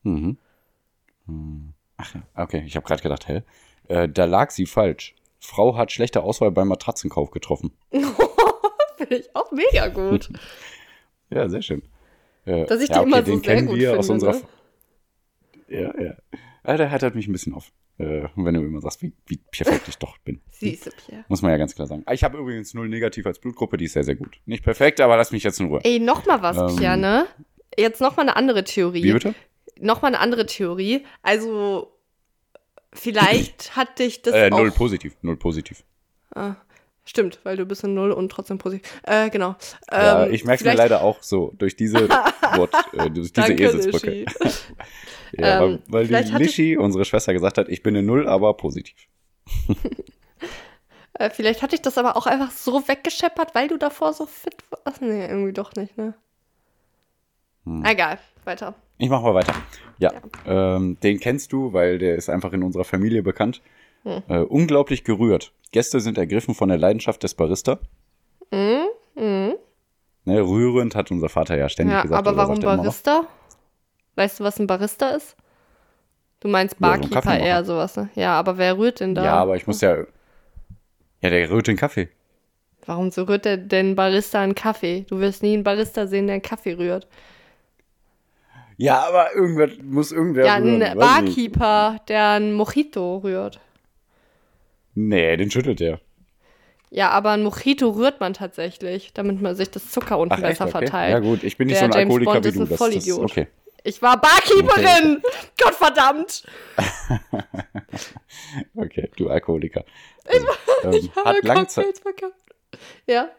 [0.03, 0.37] Mhm.
[1.25, 1.73] Hm.
[1.97, 3.41] Ach ja, okay, ich habe gerade gedacht, hä?
[3.87, 5.15] Äh, da lag sie falsch.
[5.39, 7.71] Frau hat schlechte Auswahl beim Matratzenkauf getroffen.
[8.97, 10.29] Finde ich auch mega gut.
[11.29, 11.81] Ja, sehr schön.
[12.45, 14.33] Äh, Dass ich ja, die immer so den sehr kennen gut wir aus finde, unserer.
[14.35, 14.47] ne?
[15.67, 16.13] Ja, ja.
[16.67, 16.77] ja.
[16.77, 17.71] Der heitert mich ein bisschen auf.
[17.97, 20.41] Äh, wenn du immer sagst, wie, wie perfekt ich doch bin.
[20.51, 21.25] Siehste, Pierre.
[21.29, 22.03] Muss man ja ganz klar sagen.
[22.05, 24.39] Ah, Ich habe übrigens null negativ als Blutgruppe, die ist sehr, sehr gut.
[24.45, 25.79] Nicht perfekt, aber lass mich jetzt in Ruhe.
[25.83, 27.25] Ey, noch mal was, Ähm, Pierre, ne?
[27.77, 29.03] Jetzt noch mal eine andere Theorie.
[29.03, 29.33] Wie bitte?
[29.79, 31.03] Noch mal eine andere Theorie.
[31.23, 31.91] Also,
[32.93, 34.57] vielleicht hat dich das Äh, auch...
[34.59, 35.15] null positiv.
[35.23, 35.83] Null positiv.
[36.35, 36.55] Ah,
[37.05, 38.89] stimmt, weil du bist in Null und trotzdem positiv.
[39.03, 39.55] Äh, genau.
[39.91, 42.07] ja, Ähm, ich merke mir vielleicht- leider auch so durch diese
[42.55, 44.25] Wort, äh, durch diese Danke, Eselsbrücke.
[45.35, 48.53] Ja, Ähm, weil, weil die Lischi, unsere Schwester, gesagt hat, ich bin eine Null, aber
[48.55, 48.95] positiv.
[51.15, 54.55] Äh, vielleicht hatte ich das aber auch einfach so weggescheppert, weil du davor so fit
[54.83, 54.99] warst.
[54.99, 56.15] Nee, irgendwie doch nicht, ne?
[57.65, 57.85] Hm.
[57.85, 58.73] Egal, weiter.
[58.97, 59.53] Ich mach mal weiter.
[59.99, 60.11] Ja,
[60.47, 63.61] Ähm, den kennst du, weil der ist einfach in unserer Familie bekannt.
[64.03, 64.23] Hm.
[64.27, 65.51] Äh, unglaublich gerührt.
[65.71, 67.79] Gäste sind ergriffen von der Leidenschaft des Barista.
[68.51, 68.83] Mhm.
[69.15, 69.53] Mhm.
[70.25, 72.27] Ne, rührend hat unser Vater ja ständig Ja, gesagt.
[72.27, 72.59] aber warum.
[72.59, 73.25] Barista?
[74.15, 75.35] Weißt du, was ein Barista ist?
[76.39, 77.45] Du meinst Ja, so Barkeeper Kaffeemacher.
[77.45, 78.09] eher sowas, ne?
[78.15, 79.23] Ja, aber wer rührt denn da?
[79.23, 79.95] Ja, aber ich muss ja.
[81.21, 82.09] Ja, der rührt den Kaffee.
[82.85, 85.05] Warum so rührt der denn Barista einen Kaffee?
[85.09, 87.07] Du wirst nie einen Barista sehen, der einen Kaffee rührt.
[88.77, 90.81] Ja, aber irgendwer muss irgendwer ja, rühren.
[90.83, 90.97] ein.
[90.97, 93.59] Barkeeper, der einen Mojito rührt.
[94.95, 95.99] Nee, den schüttelt der.
[96.91, 100.47] Ja, aber ein Mojito rührt man tatsächlich, damit man sich das Zucker unten Ach, echt?
[100.59, 100.71] besser Okay.
[100.71, 101.11] verteilt.
[101.13, 102.61] Ja, gut, ich bin nicht Der so ein James Alkoholiker Bond wie ist du.
[102.61, 103.31] ein Das, das, Vollidiot.
[103.31, 103.47] okay.
[103.85, 105.21] Ich war Barkeeperin!
[105.61, 106.43] Gottverdammt!
[108.75, 109.83] Okay, du Alkoholiker.
[110.25, 110.47] Also,
[110.83, 111.85] ähm, hat Langzeit.
[111.85, 112.35] Cocktails verkauft.
[113.07, 113.29] Ja.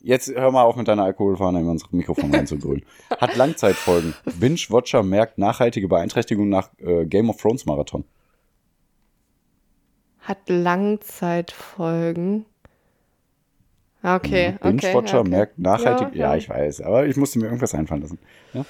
[0.00, 2.84] Jetzt hör mal auf mit deiner Alkoholfahne in unser Mikrofon reinzugrülen.
[3.18, 4.14] Hat Langzeitfolgen.
[4.38, 8.04] Binge-Watcher merkt nachhaltige Beeinträchtigung nach äh, Game of Thrones Marathon.
[10.26, 12.46] Hat Langzeitfolgen.
[14.02, 14.68] Ah, Okay, okay.
[14.70, 15.28] Binge-Watcher okay.
[15.30, 16.14] merkt nachhaltig.
[16.14, 18.18] Ja, Ja, ich weiß, aber ich musste mir irgendwas einfallen lassen.
[18.52, 18.64] Ja?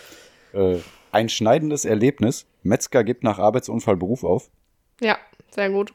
[0.53, 0.81] Äh,
[1.13, 2.47] ein schneidendes Erlebnis.
[2.63, 4.51] Metzger gibt nach Arbeitsunfall Beruf auf.
[5.01, 5.19] Ja,
[5.51, 5.93] sehr gut.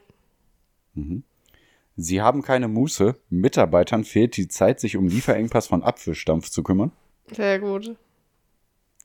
[1.96, 3.16] Sie haben keine Muße.
[3.30, 6.92] Mitarbeitern fehlt die Zeit, sich um Lieferengpass von Apfelstampf zu kümmern.
[7.32, 7.96] Sehr gut.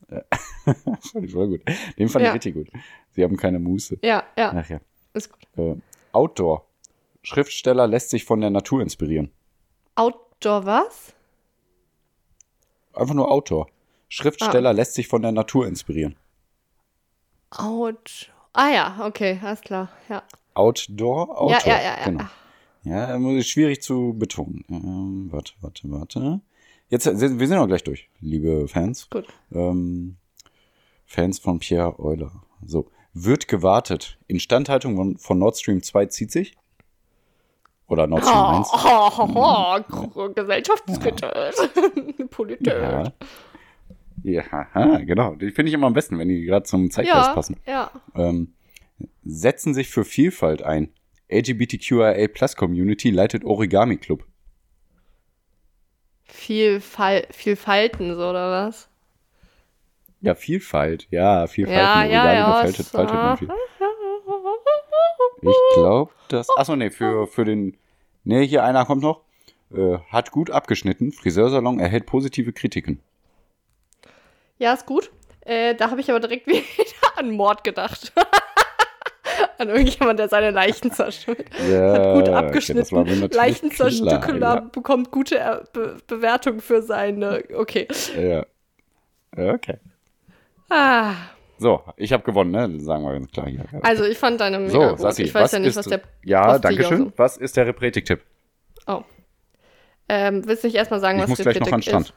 [1.12, 1.62] fand ich voll gut.
[1.98, 2.30] Den fand Ja.
[2.30, 2.68] ich richtig gut.
[3.10, 3.98] Sie haben keine Muße.
[4.02, 4.80] Ja, ja, Ach ja.
[5.14, 5.40] ist gut.
[5.56, 5.76] Äh,
[6.12, 6.64] Outdoor.
[7.22, 9.30] Schriftsteller lässt sich von der Natur inspirieren.
[9.94, 11.14] Outdoor was?
[12.94, 13.66] Einfach nur Outdoor.
[13.66, 13.72] Ah.
[14.08, 16.16] Schriftsteller lässt sich von der Natur inspirieren.
[17.50, 18.32] Out.
[18.52, 19.90] Ah ja, okay, alles klar.
[20.08, 20.22] Ja.
[20.54, 21.50] Outdoor, Outdoor.
[21.50, 22.04] Ja, ja, ja, ja.
[22.04, 22.24] Genau.
[22.84, 24.64] Ja, schwierig zu betonen.
[24.70, 26.40] Ähm, warte, warte, warte.
[26.88, 29.10] Jetzt, sind- wir sind auch gleich durch, liebe Fans.
[29.10, 29.26] Gut.
[29.52, 30.16] Ähm,
[31.04, 32.32] Fans von Pierre Euler.
[32.64, 32.90] So.
[33.24, 34.18] Wird gewartet.
[34.26, 36.56] Instandhaltung von, von Nord Stream 2 zieht sich?
[37.86, 38.68] Oder Nord Stream Oh, 1?
[38.72, 41.56] oh, oh, oh, Gesellschaftskritisch.
[42.30, 42.66] Politik.
[42.66, 43.12] Ja.
[44.24, 45.36] Ja, genau.
[45.36, 47.56] Die finde ich immer am besten, wenn die gerade zum Zeitgeist Ja, passen.
[47.66, 47.90] ja.
[48.14, 48.52] Ähm,
[49.24, 50.92] setzen sich für Vielfalt ein.
[51.30, 54.24] LGBTQIA Plus Community leitet Origami Club.
[56.24, 58.88] Viel, Fal viel Falten, so, oder was?
[60.20, 61.06] Ja, Vielfalt.
[61.10, 61.78] Ja, Vielfalt.
[61.78, 63.48] Ja, ja, ja, war- viel.
[65.42, 66.48] Ich glaube, das.
[66.56, 67.76] Achso, nee, für, für den.
[68.24, 69.22] Nee, hier einer kommt noch.
[69.72, 71.12] Äh, hat gut abgeschnitten.
[71.12, 73.00] Friseursalon erhält positive Kritiken.
[74.58, 75.10] Ja, ist gut.
[75.42, 76.62] Äh, da habe ich aber direkt wieder
[77.16, 78.12] an Mord gedacht.
[79.58, 81.44] an irgendjemand, der seine Leichen zerstört.
[81.70, 82.94] Ja, Hat gut okay, abgeschnitten.
[82.96, 87.44] mir natürlich Leichenzerstückeler klar, bekommt gute äh, Be Bewertung für seine.
[87.54, 87.86] Okay.
[88.16, 88.44] Ja.
[89.36, 89.52] ja.
[89.54, 89.78] Okay.
[90.70, 91.14] Ah,
[91.58, 92.80] So, ich habe gewonnen, ne?
[92.80, 93.64] Sagen wir ganz klar hier.
[93.82, 95.00] also ich fand deine mega so, gut.
[95.00, 96.02] Sassi, ich weiß ja nicht, ist, was der.
[96.24, 96.98] Ja, danke schön.
[97.06, 98.20] so- Was ist der Repretik-Tipp?
[98.86, 99.02] Oh.
[100.08, 102.14] Ähm, willst du nicht erstmal sagen, Ich was muss gleich noch an Repretik Strand.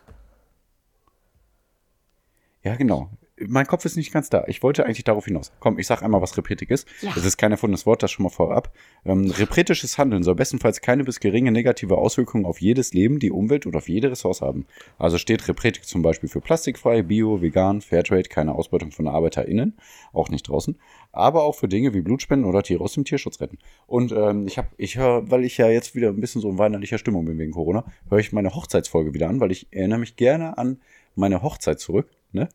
[2.64, 3.10] Ja, genau.
[3.48, 4.44] Mein Kopf ist nicht ganz da.
[4.48, 5.52] Ich wollte eigentlich darauf hinaus.
[5.60, 6.88] Komm, ich sag einmal, was Repretik ist.
[7.02, 7.12] Ja.
[7.14, 8.72] Das ist kein erfundenes Wort, das schon mal vorab.
[9.06, 13.66] Ähm, repretisches Handeln soll bestenfalls keine bis geringe negative Auswirkungen auf jedes Leben, die Umwelt
[13.66, 14.66] und auf jede Ressource haben.
[14.98, 19.78] Also steht Repretik zum Beispiel für plastikfrei, bio, vegan, Fairtrade, keine Ausbeutung von ArbeiterInnen,
[20.14, 20.78] auch nicht draußen,
[21.12, 23.58] aber auch für Dinge wie Blutspenden oder Tiere aus dem Tierschutz retten.
[23.88, 26.58] Und ähm, ich habe, ich höre, weil ich ja jetzt wieder ein bisschen so in
[26.58, 30.16] weinerlicher Stimmung bin wegen Corona, höre ich meine Hochzeitsfolge wieder an, weil ich erinnere mich
[30.16, 30.80] gerne an
[31.16, 32.50] meine Hochzeit zurück, ne?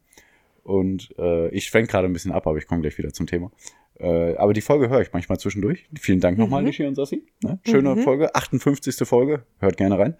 [0.66, 3.52] Und äh, ich schwenk gerade ein bisschen ab, aber ich komme gleich wieder zum Thema.
[4.00, 5.86] Äh, aber die Folge höre ich manchmal zwischendurch.
[5.98, 6.66] Vielen Dank nochmal, Mhm.
[6.66, 7.24] Nishi und Sassi.
[7.42, 7.60] Ne?
[7.64, 9.06] Schöne Folge, 58.
[9.06, 9.44] Folge.
[9.60, 10.16] Hört gerne rein.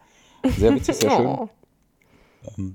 [0.57, 1.27] Sehr witzig, sehr schön.
[1.27, 1.49] Oh.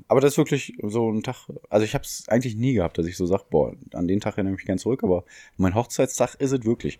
[0.10, 3.06] Aber das ist wirklich so ein Tag, also ich habe es eigentlich nie gehabt, dass
[3.06, 5.24] ich so sage, boah, an den Tag erinnere ich mich gern zurück, aber
[5.56, 7.00] mein Hochzeitstag ist es wirklich.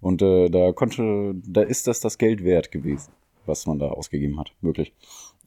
[0.00, 3.12] Und äh, da konnte, da ist das das Geld wert gewesen,
[3.46, 4.92] was man da ausgegeben hat, wirklich.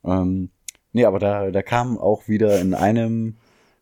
[0.06, 0.50] Ähm,
[0.94, 3.36] nee, aber da, da kam auch wieder in einem,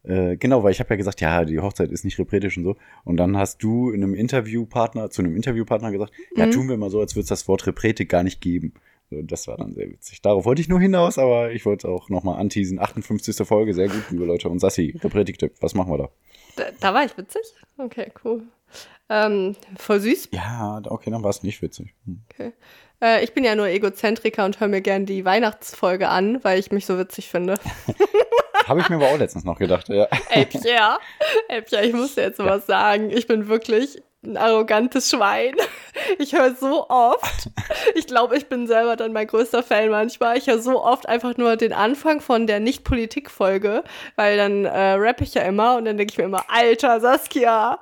[0.03, 2.75] äh, genau, weil ich habe ja gesagt, ja, die Hochzeit ist nicht repretisch und so.
[3.03, 6.51] Und dann hast du in einem Interviewpartner, zu einem Interviewpartner gesagt, ja, Mhm.
[6.51, 8.73] tun wir mal so, als würde es das Wort Repretik gar nicht geben.
[9.09, 10.21] So, Das war dann sehr witzig.
[10.21, 12.79] Darauf wollte ich nur hinaus, aber ich wollte auch nochmal anteasen.
[12.79, 13.35] 58.
[13.47, 14.49] Folge, sehr gut, liebe Leute.
[14.49, 16.09] Und Sassi, Repretik-Tipp, was machen wir da?
[16.55, 17.41] Da, da war ich witzig?
[17.77, 18.43] Okay, cool.
[19.09, 20.29] Ähm, voll süß.
[20.31, 21.95] Ja, okay, dann war es nicht witzig.
[22.05, 22.21] Hm.
[22.31, 22.53] Okay.
[23.01, 26.71] Äh, ich bin ja nur Egozentriker und höre mir gern die Weihnachtsfolge an, weil ich
[26.71, 27.55] mich so witzig finde.
[28.69, 30.07] Habe ich mir aber auch letztens noch gedacht, ja.
[30.29, 30.99] Ey, Pierre,
[31.47, 33.09] ey, Pierre, ich muss dir jetzt was sagen.
[33.09, 35.55] Ich bin wirklich ein arrogantes Schwein.
[36.17, 37.49] Ich höre so oft,
[37.95, 40.37] ich glaube, ich bin selber dann mein größter Fan manchmal.
[40.37, 43.83] Ich höre so oft einfach nur den Anfang von der Nicht-Politik-Folge,
[44.15, 47.79] weil dann äh, rappe ich ja immer und dann denke ich mir immer, Alter, Saskia,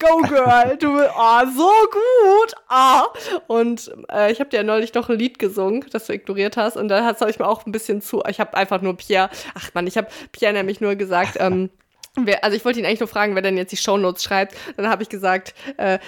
[0.00, 2.54] Go Girl, du oh, so gut.
[2.68, 3.04] Ah.
[3.46, 6.76] Und äh, ich habe dir ja neulich noch ein Lied gesungen, das du ignoriert hast.
[6.76, 8.22] Und da habe ich mir auch ein bisschen zu.
[8.28, 9.28] Ich habe einfach nur Pierre.
[9.54, 11.68] Ach man, ich habe Pierre nämlich nur gesagt, ähm,
[12.16, 14.56] wer, also ich wollte ihn eigentlich nur fragen, wer denn jetzt die Shownotes schreibt.
[14.76, 15.98] Dann habe ich gesagt, äh,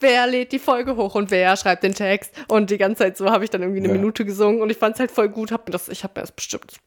[0.00, 2.32] wer lädt die Folge hoch und wer schreibt den Text.
[2.48, 3.94] Und die ganze Zeit so habe ich dann irgendwie eine Ja.
[3.94, 5.52] Minute gesungen und ich fand es halt voll gut.
[5.52, 6.78] Hab mir das, ich habe mir das bestimmt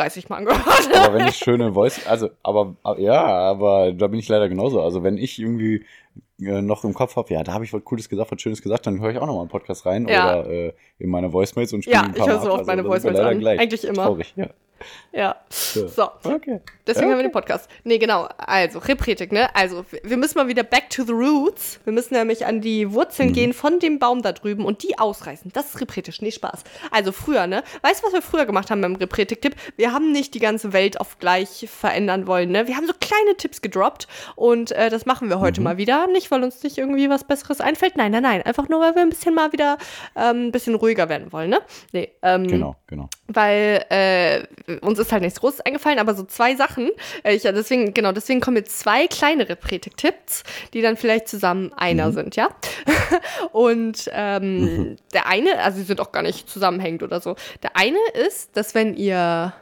[0.00, 0.60] 30 Mal angehört.
[0.94, 4.80] Aber wenn ich schöne Voice, also, aber, ja, aber da bin ich leider genauso.
[4.82, 5.84] Also wenn ich irgendwie
[6.40, 8.86] äh, noch im Kopf habe, ja, da habe ich was Cooles gesagt, was Schönes gesagt,
[8.86, 10.40] dann höre ich auch nochmal einen Podcast rein Ja.
[10.40, 12.82] oder äh, in meine Voicemails und spiele Ja, ein ich paar höre so oft meine
[12.82, 13.38] wir Voicemails an.
[13.38, 13.60] gleich.
[13.60, 14.04] Eigentlich immer.
[14.04, 14.46] Traurig, ja.
[15.12, 15.36] Ja.
[15.50, 16.10] So.
[16.24, 16.60] Okay.
[16.86, 17.68] Deswegen Ja, haben wir den Podcast.
[17.84, 18.28] Nee, genau.
[18.38, 19.54] Also, Repretik, ne?
[19.54, 21.78] Also, wir- müssen mal wieder back to the roots.
[21.84, 23.32] Wir müssen nämlich an die Wurzeln Mhm.
[23.32, 25.50] gehen von dem Baum da drüben und die ausreißen.
[25.52, 26.20] Das ist repretisch.
[26.22, 26.64] Nee, Spaß.
[26.90, 27.62] Also, früher, ne?
[27.82, 29.54] Weißt du, was wir früher gemacht haben beim Repretik-Tipp?
[29.76, 32.66] Wir haben nicht die ganze Welt auf gleich verändern wollen, ne?
[32.66, 35.40] Wir haben so kleine Tipps gedroppt und äh, das machen wir Mhm.
[35.40, 36.06] heute mal wieder.
[36.08, 37.96] Nicht, weil uns nicht irgendwie was Besseres einfällt.
[37.96, 38.42] Nein, nein, nein.
[38.42, 39.78] Einfach nur, weil wir ein bisschen mal wieder
[40.16, 41.58] ähm, ein bisschen ruhiger werden wollen, ne?
[41.92, 43.08] Nee, ähm, Genau, genau.
[43.28, 44.44] weil äh,
[44.78, 46.90] uns ist halt nichts Großes eingefallen, aber so zwei Sachen.
[47.22, 51.72] Äh, ich, ja, deswegen, genau, deswegen kommen jetzt zwei kleinere Predigt-Tipps, die dann vielleicht zusammen
[51.74, 52.48] einer sind, ja.
[53.52, 57.36] Und ähm, der eine, also sie sind auch gar nicht zusammenhängend oder so.
[57.62, 59.52] Der eine ist, dass wenn ihr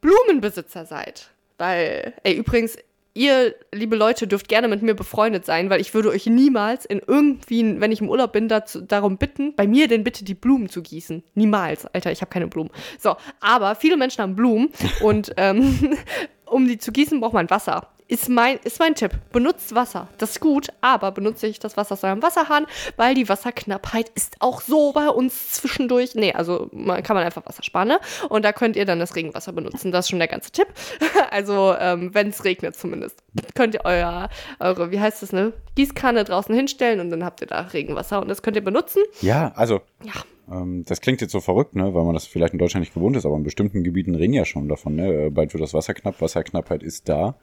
[0.00, 2.76] Blumenbesitzer seid, weil, ey, übrigens,
[3.14, 7.00] ihr, liebe Leute, dürft gerne mit mir befreundet sein, weil ich würde euch niemals in
[7.06, 10.68] irgendwie, wenn ich im Urlaub bin, dazu, darum bitten, bei mir denn bitte die Blumen
[10.68, 11.22] zu gießen.
[11.34, 12.70] Niemals, Alter, ich habe keine Blumen.
[12.98, 14.70] So, aber viele Menschen haben Blumen
[15.02, 15.96] und ähm,
[16.46, 17.88] um die zu gießen, braucht man Wasser.
[18.12, 19.12] Ist mein, ist mein Tipp.
[19.32, 20.06] Benutzt Wasser.
[20.18, 24.36] Das ist gut, aber benutze ich das Wasser aus eurem Wasserhahn, weil die Wasserknappheit ist
[24.40, 26.14] auch so bei uns zwischendurch.
[26.14, 28.00] Nee, also man, kann man einfach Wasser sparen, ne?
[28.28, 29.92] Und da könnt ihr dann das Regenwasser benutzen.
[29.92, 30.66] Das ist schon der ganze Tipp.
[31.30, 33.22] Also, ähm, wenn es regnet zumindest,
[33.54, 34.28] könnt ihr euer,
[34.60, 35.54] eure, wie heißt das, ne?
[35.76, 39.02] Gießkanne draußen hinstellen und dann habt ihr da Regenwasser und das könnt ihr benutzen.
[39.22, 40.12] Ja, also, Ja.
[40.54, 43.16] ähm, das klingt jetzt so verrückt, ne, weil man das vielleicht in Deutschland nicht gewohnt
[43.16, 45.26] ist, aber in bestimmten Gebieten reden ja schon davon, ne?
[45.26, 47.36] Äh, Bald wird das Wasser knapp, Wasserknappheit ist da.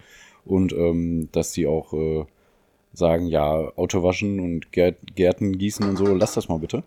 [0.45, 2.25] Und ähm, dass die auch äh,
[2.93, 6.83] sagen, ja, Auto waschen und Gärt Gärten gießen und so, lasst das mal bitte,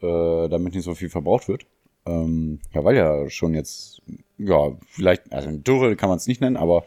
[0.00, 1.66] äh, damit nicht so viel verbraucht wird.
[2.06, 4.02] Ähm, ja, weil ja schon jetzt,
[4.38, 6.84] ja, vielleicht, also Dürre kann man es nicht nennen, aber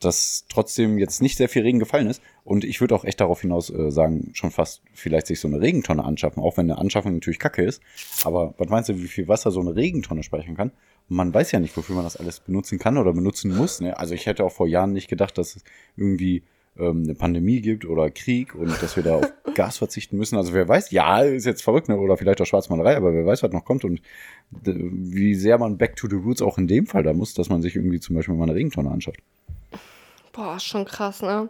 [0.00, 2.22] dass trotzdem jetzt nicht sehr viel Regen gefallen ist.
[2.44, 5.60] Und ich würde auch echt darauf hinaus äh, sagen, schon fast vielleicht sich so eine
[5.60, 7.82] Regentonne anschaffen, auch wenn eine Anschaffung natürlich kacke ist.
[8.24, 10.72] Aber was meinst du, wie viel Wasser so eine Regentonne speichern kann?
[11.08, 13.80] Man weiß ja nicht, wofür man das alles benutzen kann oder benutzen muss.
[13.80, 13.98] Ne?
[13.98, 15.64] Also ich hätte auch vor Jahren nicht gedacht, dass es
[15.96, 16.42] irgendwie
[16.78, 20.36] ähm, eine Pandemie gibt oder Krieg und dass wir da auf Gas verzichten müssen.
[20.36, 21.98] Also wer weiß, ja, ist jetzt verrückt, ne?
[21.98, 24.00] oder vielleicht auch Schwarzmalerei, aber wer weiß, was noch kommt und
[24.50, 27.62] wie sehr man back to the roots auch in dem Fall da muss, dass man
[27.62, 29.20] sich irgendwie zum Beispiel mal eine Regentonne anschafft.
[30.32, 31.48] Boah, schon krass, ne?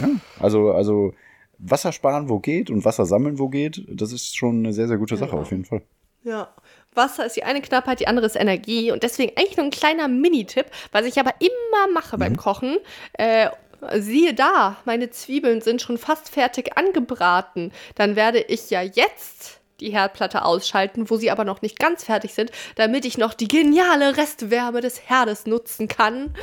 [0.00, 1.14] Ja, also, also
[1.58, 4.98] Wasser sparen, wo geht und Wasser sammeln, wo geht, das ist schon eine sehr, sehr
[4.98, 5.82] gute Sache, auf jeden Fall.
[6.22, 6.54] Ja.
[6.94, 8.92] Wasser ist die eine Knappheit, die andere ist Energie.
[8.92, 12.78] Und deswegen eigentlich nur ein kleiner Minitipp, was ich aber immer mache beim Kochen.
[13.14, 13.48] Äh,
[13.96, 17.72] siehe da, meine Zwiebeln sind schon fast fertig angebraten.
[17.94, 22.34] Dann werde ich ja jetzt die Herdplatte ausschalten, wo sie aber noch nicht ganz fertig
[22.34, 26.34] sind, damit ich noch die geniale Restwärme des Herdes nutzen kann.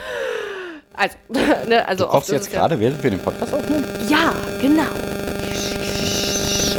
[0.94, 1.16] Also,
[1.70, 3.86] ne, also Du kochst jetzt gerade, während wir den Podcast aufnehmen?
[4.10, 4.82] ja, genau.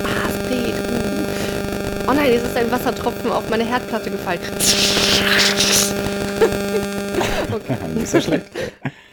[0.05, 0.75] Ah, es geht.
[0.75, 2.10] Uh.
[2.10, 4.41] Oh nein, es ist ein Wassertropfen auf meine Herdplatte gefallen.
[7.95, 8.47] Nicht so schlecht.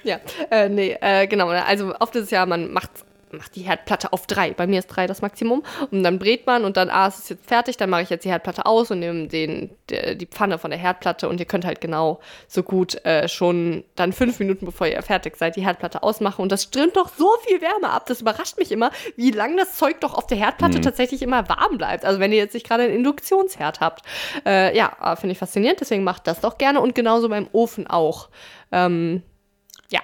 [0.04, 0.20] Ja,
[0.52, 1.48] äh, nee, äh, genau.
[1.48, 2.92] Also oft ist es ja, man macht,
[3.32, 4.52] macht die Herdplatte auf drei.
[4.52, 5.64] Bei mir ist drei das Maximum.
[5.92, 8.24] Und dann brät man und dann, ah, es ist jetzt fertig, dann mache ich jetzt
[8.24, 11.66] die Herdplatte aus und nehme den, der, die Pfanne von der Herdplatte und ihr könnt
[11.66, 16.04] halt genau so gut äh, schon dann fünf Minuten, bevor ihr fertig seid, die Herdplatte
[16.04, 16.42] ausmachen.
[16.42, 18.06] Und das strömt doch so viel Wärme ab.
[18.08, 21.78] Das überrascht mich immer, wie lange das Zeug doch auf der Herdplatte tatsächlich immer warm
[21.78, 22.06] bleibt.
[22.06, 24.06] Also wenn ihr jetzt nicht gerade einen Induktionsherd habt.
[24.46, 27.88] Äh, ja, äh, finde ich faszinierend, deswegen macht das doch gerne und genauso beim Ofen
[27.88, 28.30] auch.
[28.72, 29.24] Ähm,
[29.90, 30.02] ja,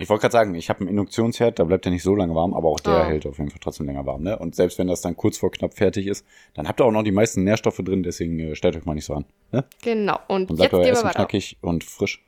[0.00, 2.54] Ich wollte gerade sagen, ich habe einen Induktionsherd, da bleibt er nicht so lange warm,
[2.54, 3.04] aber auch der Ah.
[3.06, 4.22] hält auf jeden Fall trotzdem länger warm.
[4.22, 4.38] Ne?
[4.38, 6.24] Und selbst wenn das dann kurz vor knapp fertig ist,
[6.54, 9.04] dann habt ihr auch noch die meisten Nährstoffe drin, deswegen äh, stellt euch mal nicht
[9.06, 9.24] so an.
[9.50, 9.64] Ne?
[9.82, 10.18] genau.
[10.28, 11.14] Und, Und jetzt bleibt euer gehen wir Essen weiter.
[11.18, 12.24] knackig und frisch.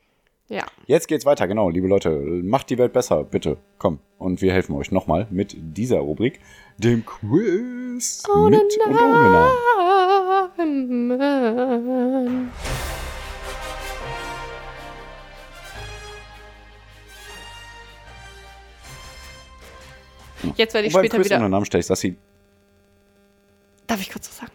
[0.49, 0.65] Ja.
[0.87, 2.11] Jetzt geht's weiter, genau, liebe Leute.
[2.11, 3.57] Macht die Welt besser, bitte.
[3.79, 4.01] Komm.
[4.19, 6.41] Und wir helfen euch nochmal mit dieser Rubrik,
[6.77, 9.49] dem Quiz Ohne mit und ohne
[10.59, 12.51] Namen.
[20.57, 21.49] Jetzt werde ich Und beim später wieder.
[21.49, 22.17] Namen stelle ich Sassi.
[23.87, 24.53] Darf ich kurz was sagen?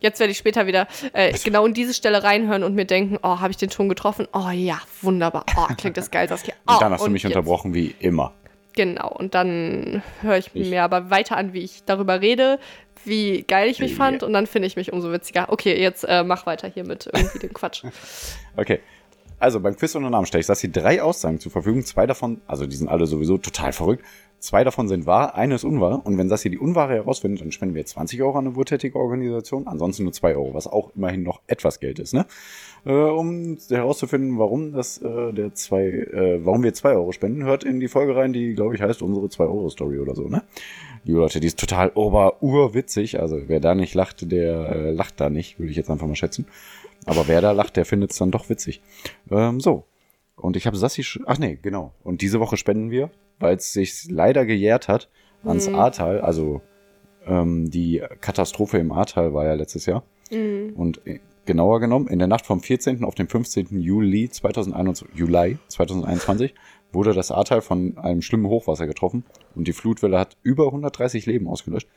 [0.00, 3.38] Jetzt werde ich später wieder äh, genau in diese Stelle reinhören und mir denken, oh,
[3.40, 4.26] habe ich den Ton getroffen?
[4.32, 5.44] Oh ja, wunderbar.
[5.56, 6.54] Oh, klingt das geil, Saskia.
[6.66, 8.32] Oh, Und dann hast du mich jetzt- unterbrochen, wie immer.
[8.74, 12.58] Genau, und dann höre ich, Ich- mir aber weiter an, wie ich darüber rede,
[13.04, 13.96] wie geil ich mich Ja.
[13.98, 15.52] fand und dann finde ich mich umso witziger.
[15.52, 17.84] Okay, jetzt äh, mach weiter hier mit irgendwie dem Quatsch.
[18.56, 18.80] Okay.
[19.42, 21.84] Also beim Quiz ohne Namen stelle ich Sassi drei Aussagen zur Verfügung.
[21.84, 24.04] Zwei davon, also die sind alle sowieso total verrückt.
[24.38, 26.06] Zwei davon sind wahr, eine ist unwahr.
[26.06, 29.66] Und wenn Sassi die Unwahre herausfindet, dann spenden wir 20 Euro an eine wohltätige Organisation.
[29.66, 32.26] Ansonsten nur 2 Euro, was auch immerhin noch etwas Geld ist, ne?
[32.84, 37.64] Äh, um herauszufinden, warum das äh, der zwei, äh, warum wir 2 Euro spenden, hört
[37.64, 40.44] in die Folge rein, die, glaube ich, heißt unsere 2 Euro Story oder so, ne?
[41.04, 43.20] Liebe Leute, die ist total ober-urwitzig.
[43.20, 46.14] Also wer da nicht lacht, der äh, lacht da nicht, würde ich jetzt einfach mal
[46.14, 46.46] schätzen.
[47.06, 48.80] Aber wer da lacht, der findet es dann doch witzig.
[49.30, 49.84] Ähm, so.
[50.36, 51.04] Und ich habe Sassi.
[51.26, 51.92] Ach nee, genau.
[52.04, 55.08] Und diese Woche spenden wir, weil es sich leider gejährt hat,
[55.44, 56.20] ans Ahrtal.
[56.20, 56.62] Also
[57.26, 60.04] ähm, die Katastrophe im Ahrtal war ja letztes Jahr.
[60.74, 63.04] Und äh, genauer genommen, in der Nacht vom 14.
[63.04, 63.80] auf den 15.
[63.80, 66.54] Juli 2021, Juli 2021
[66.92, 69.24] wurde das Ahrtal von einem schlimmen Hochwasser getroffen
[69.54, 71.88] und die Flutwelle hat über 130 Leben ausgelöscht.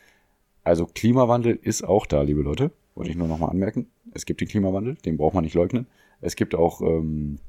[0.64, 2.72] Also Klimawandel ist auch da, liebe Leute.
[2.96, 3.88] Wollte ich nur nochmal anmerken.
[4.14, 5.86] Es gibt den Klimawandel, den braucht man nicht leugnen.
[6.22, 7.40] Es gibt auch ähm,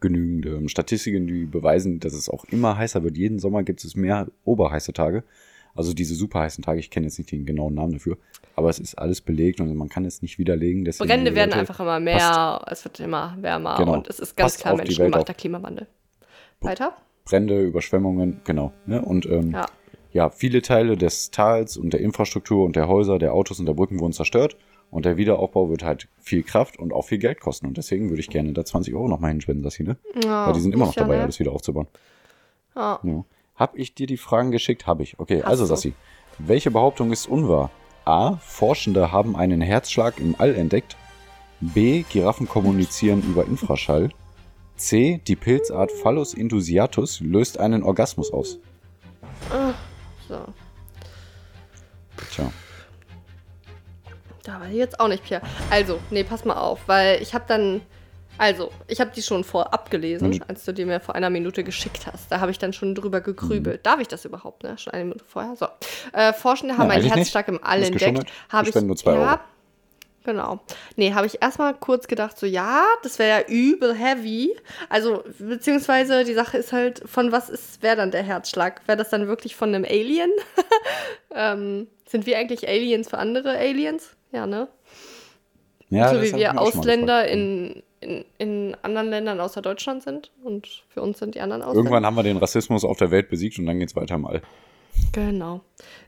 [0.00, 3.16] genügend ähm, Statistiken, die beweisen, dass es auch immer heißer wird.
[3.16, 5.22] Jeden Sommer gibt es mehr oberheiße Tage.
[5.74, 8.18] Also diese super heißen Tage, ich kenne jetzt nicht den genauen Namen dafür,
[8.56, 10.82] aber es ist alles belegt und man kann es nicht widerlegen.
[10.84, 13.92] Brände werden Leute, einfach immer mehr, es wird immer wärmer Genau.
[13.94, 15.32] und es ist ganz Passt klar menschengemachter.
[15.32, 15.86] Klimawandel.
[16.60, 16.92] Weiter?
[17.24, 18.72] Brände, Überschwemmungen, genau.
[18.86, 19.02] Ne?
[19.02, 19.66] Und ähm, Ja.
[20.12, 23.74] ja, viele Teile des Tals und der Infrastruktur und der Häuser, der Autos und der
[23.74, 24.56] Brücken wurden zerstört.
[24.90, 27.66] Und der Wiederaufbau wird halt viel Kraft und auch viel Geld kosten.
[27.66, 29.96] Und deswegen würde ich gerne da 20 Euro nochmal hinspenden, das hier, ne?
[30.24, 31.22] Ja, Weil die sind immer noch dabei, ne?
[31.22, 31.86] alles wieder aufzubauen.
[32.74, 32.98] Ja.
[33.04, 33.24] Ja.
[33.54, 34.88] Hab ich dir die Fragen geschickt?
[34.88, 35.18] Habe ich.
[35.20, 35.68] Okay, Hast also du.
[35.68, 35.92] Sassi.
[36.38, 37.70] Welche Behauptung ist unwahr?
[38.04, 38.36] A.
[38.38, 40.96] Forschende haben einen Herzschlag im All entdeckt.
[41.60, 42.02] B.
[42.10, 44.10] Giraffen kommunizieren über Infraschall.
[44.80, 45.20] C.
[45.26, 48.58] Die Pilzart Phallus indusiatus löst einen Orgasmus aus.
[50.28, 50.38] So.
[52.32, 52.50] Tja.
[54.42, 55.42] Da war ich jetzt auch nicht, Pierre.
[55.70, 57.82] Also, nee, pass mal auf, weil ich habe dann.
[58.38, 60.40] Also, ich habe die schon vorab gelesen, Mhm.
[60.48, 62.32] als du die mir vor einer Minute geschickt hast.
[62.32, 63.84] Da habe ich dann schon drüber gegrübelt.
[63.84, 64.78] Darf ich das überhaupt, ne?
[64.78, 65.56] Schon eine Minute vorher.
[65.56, 65.66] So.
[66.14, 67.16] Äh, Forschende haben eigentlich nicht.
[67.16, 68.24] Herzschlag im All entdeckt.
[68.48, 68.74] Habe ich.
[68.76, 69.40] nur zwei ja, Euro.
[70.24, 70.60] Genau.
[70.96, 74.54] Nee, habe ich erstmal kurz gedacht, so ja, das wäre ja übel heavy.
[74.90, 78.82] Also, beziehungsweise die Sache ist halt, von was ist, wäre dann der Herzschlag?
[78.86, 80.30] Wäre das dann wirklich von einem Alien?
[81.34, 84.14] ähm, sind wir eigentlich Aliens für andere Aliens?
[84.32, 84.68] Ja, ne?
[85.88, 87.32] Ja, so wie wir mal Ausländer gefragt.
[87.32, 91.78] in, in, in anderen Ländern außer Deutschland sind und für uns sind die anderen Ausländer.
[91.78, 94.42] Irgendwann haben wir den Rassismus auf der Welt besiegt und dann geht's weiter im All.
[95.12, 95.62] Genau.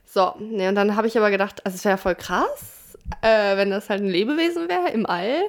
[0.05, 2.82] So, nee, und dann habe ich aber gedacht, also es wäre voll krass,
[3.21, 5.43] äh, wenn das halt ein Lebewesen wäre im All.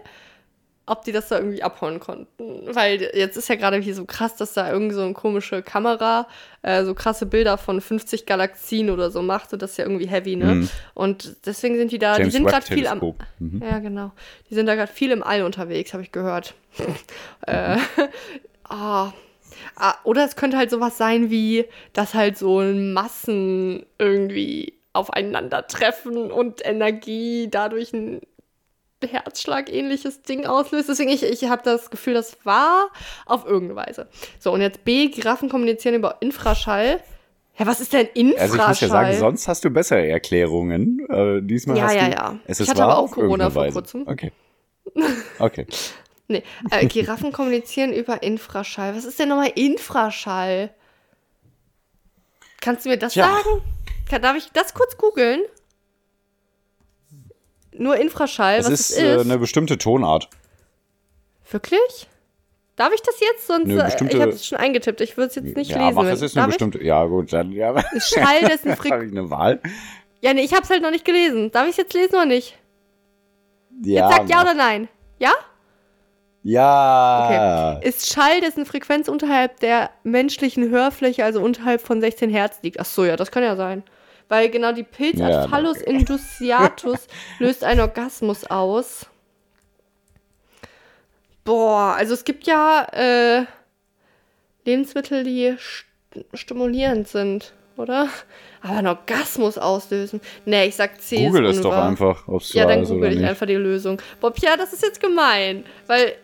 [0.86, 2.74] ob die das da irgendwie abholen konnten.
[2.74, 6.28] Weil jetzt ist ja gerade hier so krass, dass da irgend so eine komische Kamera
[6.60, 9.52] äh, so krasse Bilder von 50 Galaxien oder so macht.
[9.54, 10.54] Und das ist ja irgendwie heavy, ne?
[10.54, 10.68] Mhm.
[10.92, 13.14] Und deswegen sind die da, die James sind Webb gerade viel am.
[13.38, 13.62] Mhm.
[13.62, 14.12] Ja, genau.
[14.50, 16.54] Die sind da gerade viel im All unterwegs, habe ich gehört.
[17.46, 17.78] äh.
[19.76, 26.64] Ah, oder es könnte halt sowas sein wie, dass halt so Massen irgendwie aufeinandertreffen und
[26.64, 28.20] Energie dadurch ein
[29.04, 30.88] Herzschlag-ähnliches Ding auslöst.
[30.88, 32.88] Deswegen, ich, ich habe das Gefühl, das war
[33.26, 34.08] auf irgendeine Weise.
[34.38, 37.00] So, und jetzt B, Giraffen kommunizieren über Infraschall.
[37.58, 38.40] Ja, was ist denn Infraschall?
[38.40, 41.06] Also ich muss ja sagen, sonst hast du bessere Erklärungen.
[41.08, 42.38] Äh, diesmal Ja, hast ja, du, ja.
[42.46, 44.06] Es Ich ist hatte aber auch Corona vor kurzem.
[44.06, 44.32] Okay.
[45.38, 45.66] Okay.
[46.28, 48.94] Nee, äh, Giraffen kommunizieren über Infraschall.
[48.94, 50.70] Was ist denn nochmal Infraschall?
[52.60, 53.26] Kannst du mir das Tja.
[53.26, 53.62] sagen?
[54.08, 55.40] Kann, darf ich das kurz googeln?
[57.76, 59.20] Nur Infraschall, Es was ist es äh, ist?
[59.22, 60.28] eine bestimmte Tonart.
[61.50, 62.08] Wirklich?
[62.76, 63.46] Darf ich das jetzt?
[63.46, 65.00] Sonst, Eine äh, bestimmte- ich habe es schon eingetippt.
[65.00, 65.94] Ich würde es jetzt nicht ja, lesen.
[65.96, 66.52] mach, es ist eine ich?
[66.52, 66.82] bestimmte.
[66.82, 67.74] Ja, gut, dann ja.
[68.00, 69.12] Schall dessen Habe Frequenz.
[69.12, 69.60] ich eine Wahl?
[70.20, 71.50] Ja, nee, ich habe es halt noch nicht gelesen.
[71.50, 72.58] Darf ich es jetzt lesen oder nicht?
[73.82, 74.08] Ja.
[74.08, 74.88] Jetzt sagt ja oder nein.
[75.18, 75.32] Ja?
[76.42, 77.78] Ja.
[77.82, 82.80] Ist Schall, dessen Frequenz unterhalb der menschlichen Hörfläche, also unterhalb von 16 Hertz liegt.
[82.80, 83.82] Ach so, ja, das kann ja sein.
[84.28, 87.06] Weil genau die Pilzart Ja, Phallus induciatus
[87.38, 89.06] löst einen Orgasmus aus.
[91.44, 93.44] Boah, also es gibt ja äh,
[94.64, 95.84] Lebensmittel, die st
[96.32, 98.08] stimulierend sind, oder?
[98.62, 100.20] Aber einen Orgasmus auslösen.
[100.44, 103.24] Nee, ich sag C Google ist es doch einfach, ob es Ja, dann google ich
[103.24, 104.00] einfach die Lösung.
[104.20, 106.14] Bob, ja, das ist jetzt gemein, weil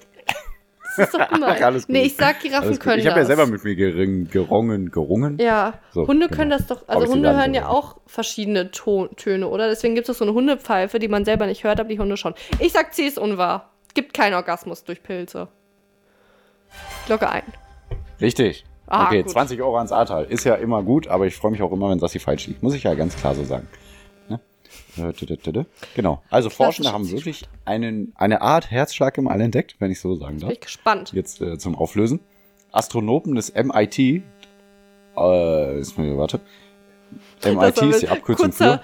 [1.01, 1.63] ist doch gemein.
[1.63, 1.93] Alles gut.
[1.95, 3.27] nee, ich sag, Giraffen können Ich habe ja das.
[3.29, 5.39] selber mit mir gering, gerungen, gerungen.
[5.39, 6.37] Ja, So, Hunde genau.
[6.39, 7.75] können das doch, also Hunde hören ja gesagt.
[7.77, 9.69] auch verschiedene Ton Töne, oder?
[9.69, 12.35] Deswegen gibt es so eine Hundepfeife, die man selber nicht hört, aber die Hunde schon.
[12.59, 13.71] Ich sag, C ist unwahr.
[13.95, 15.49] Gibt keinen Orgasmus durch Pilze.
[17.09, 17.43] Locke ein.
[18.21, 18.65] Richtig.
[18.87, 19.33] Ah, okay, gut.
[19.33, 20.25] 20 Euro ans Ahrtal.
[20.25, 22.63] Ist ja immer gut, aber ich freue mich auch immer, wenn Sassi falsch liegt.
[22.63, 23.69] Muss ich ja ganz klar so sagen.
[25.95, 26.23] Genau.
[26.31, 30.37] Also Forschende haben wirklich einen, eine Art Herzschlag im All entdeckt, wenn ich so sagen
[30.37, 30.53] Bin darf.
[30.53, 31.13] ich gespannt.
[31.13, 32.21] Jetzt äh, zum Auflösen.
[32.73, 36.41] Astronomen des MIT, äh, ist mir, warte.
[37.45, 38.81] MIT ist die Abkürzung für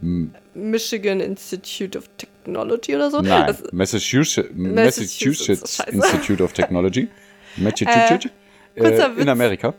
[0.00, 3.20] Hm, Michigan Institute of Technology oder so.
[3.20, 5.78] Nein, Das, Massachusetts, Massachusetts.
[5.88, 7.08] Institute of Technology.
[7.56, 8.26] Massachusetts.
[8.74, 9.18] Äh, Witz.
[9.18, 9.74] in Amerika.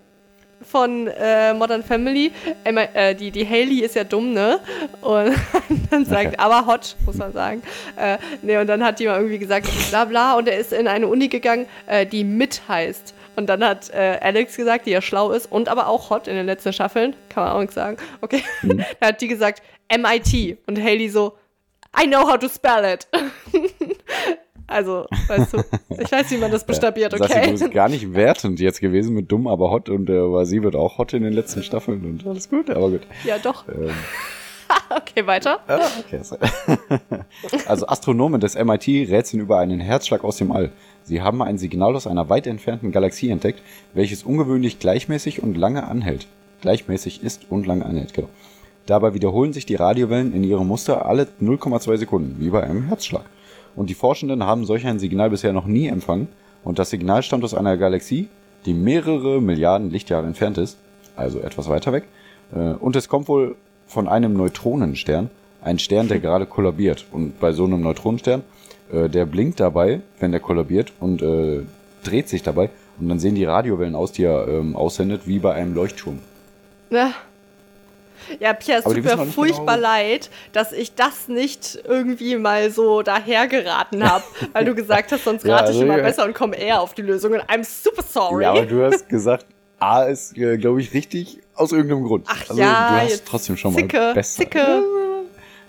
[0.63, 2.31] Von äh, Modern Family.
[2.63, 4.59] Äh, die, die Haley ist ja dumm, ne?
[5.01, 5.35] Und
[5.91, 7.61] dann sagt, aber hot, muss man sagen.
[7.95, 10.87] Äh, ne, und dann hat die mal irgendwie gesagt, bla bla, und er ist in
[10.87, 13.13] eine Uni gegangen, äh, die mit heißt.
[13.35, 16.35] Und dann hat äh, Alex gesagt, die ja schlau ist und aber auch hot in
[16.35, 17.97] den letzten Staffeln, kann man auch nichts sagen.
[18.21, 18.43] Okay.
[18.61, 18.83] Mhm.
[18.99, 20.57] da hat die gesagt, MIT.
[20.67, 21.37] Und Haley so,
[21.99, 23.07] I know how to spell it.
[24.71, 25.57] also, weißt du,
[25.99, 27.45] ich weiß, wie man das buchstabiert, Sassi, okay?
[27.45, 30.75] du bist gar nicht wertend jetzt gewesen mit dumm, aber hot und äh, sie wird
[30.75, 33.01] auch hot in den letzten Staffeln und alles gut, aber gut.
[33.25, 33.65] ja, doch.
[33.67, 33.91] Ähm,
[34.89, 35.59] Okay, weiter.
[35.67, 36.21] ah, okay.
[37.67, 40.71] also Astronomen des MIT rätseln über einen Herzschlag aus dem All.
[41.03, 43.61] Sie haben ein Signal aus einer weit entfernten Galaxie entdeckt,
[43.93, 46.27] welches ungewöhnlich gleichmäßig und lange anhält.
[46.61, 48.29] Gleichmäßig ist und lange anhält, genau.
[48.85, 53.25] Dabei wiederholen sich die Radiowellen in ihrem Muster alle 0,2 Sekunden, wie bei einem Herzschlag.
[53.75, 56.27] Und die Forschenden haben solch ein Signal bisher noch nie empfangen.
[56.63, 58.27] Und das Signal stammt aus einer Galaxie,
[58.65, 60.77] die mehrere Milliarden Lichtjahre entfernt ist,
[61.15, 62.05] also etwas weiter weg.
[62.53, 63.55] Äh, Und es kommt wohl
[63.87, 65.29] von einem Neutronenstern,
[65.63, 67.05] ein Stern, der gerade kollabiert.
[67.11, 68.43] Und bei so einem Neutronenstern,
[68.91, 71.61] äh, der blinkt dabei, wenn der kollabiert und äh,
[72.03, 72.69] dreht sich dabei.
[72.99, 76.19] Und dann sehen die Radiowellen aus, die er ähm, aussendet, wie bei einem Leuchtturm.
[76.89, 77.11] Ja.
[78.39, 82.71] Ja, Pia, es tut mir nicht furchtbar genau- leid, dass ich das nicht irgendwie mal
[82.71, 86.03] so dahergeraten habe, weil du gesagt hast, sonst Ja, rate also ich immer ja.
[86.03, 87.33] besser und komme eher auf die Lösung.
[87.33, 88.43] Und I'm super sorry.
[88.43, 89.45] Ja, aber du hast gesagt,
[89.79, 92.27] A ist, äh, glaube ich, richtig aus irgendeinem Grund.
[92.29, 94.43] Ach also, ja, du hast trotzdem schon Zicke, mal besser.
[94.43, 94.83] Zicke.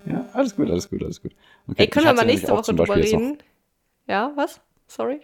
[0.05, 1.33] Ja, alles gut, alles gut, alles gut.
[1.69, 3.39] Okay, Ey, können ich wir mal nächste Woche drüber reden?
[4.07, 4.61] Ja, was?
[4.89, 5.21] Sorry.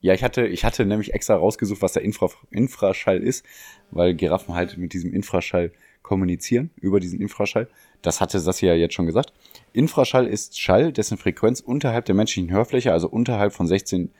[0.00, 3.44] Ja, ich hatte, ich hatte nämlich extra rausgesucht, was der Infra Infraschall ist,
[3.92, 5.70] weil Giraffen halt mit diesem Infraschall
[6.02, 7.68] kommunizieren, über diesen Infraschall.
[8.02, 9.32] Das hatte Sassi ja jetzt schon gesagt.
[9.72, 14.10] Infraschall ist Schall, dessen Frequenz unterhalb der menschlichen Hörfläche, also unterhalb von 16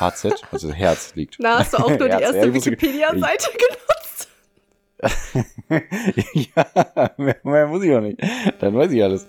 [0.00, 1.36] HZ, also Herz liegt.
[1.38, 4.28] Na, hast du auch nur die ja, erste Wikipedia-Seite genutzt?
[6.34, 8.20] ja, mehr, mehr muss ich auch nicht.
[8.58, 9.28] Dann weiß ich alles.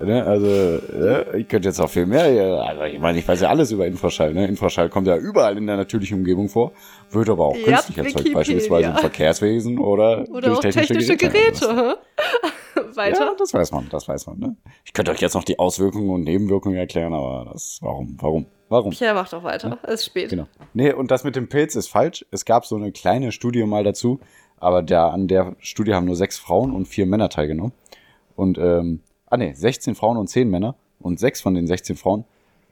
[0.00, 2.24] Ne, also, ne, ich könnte jetzt auch viel mehr.
[2.64, 4.32] Also, ich meine, ich weiß ja alles über Infraschall.
[4.32, 4.46] Ne?
[4.46, 6.72] Infraschall kommt ja überall in der natürlichen Umgebung vor,
[7.10, 8.34] wird aber auch Ja, künstlich erzeugt, Wikipedia.
[8.34, 11.66] beispielsweise im Verkehrswesen oder, Oder durch auch technische, Geräte.
[11.66, 11.98] Geräte.
[12.96, 13.20] weiter.
[13.20, 14.38] Ja, das weiß man, das weiß man.
[14.38, 14.56] Ne?
[14.84, 18.92] Ich könnte euch jetzt noch die Auswirkungen und Nebenwirkungen erklären, aber das, warum, warum, warum?
[18.92, 19.78] Ja, mach doch weiter.
[19.82, 20.30] Es ist spät.
[20.30, 20.46] Genau.
[20.74, 22.24] Nee, und das mit dem Pilz ist falsch.
[22.30, 24.20] Es gab so eine kleine Studie mal dazu,
[24.58, 27.72] aber der, an der Studie haben nur sechs Frauen und vier Männer teilgenommen.
[28.36, 29.00] Und, ähm,
[29.32, 30.76] ah nee, 16 Frauen und 10 Männer.
[31.00, 32.24] Und sechs von den 16 Frauen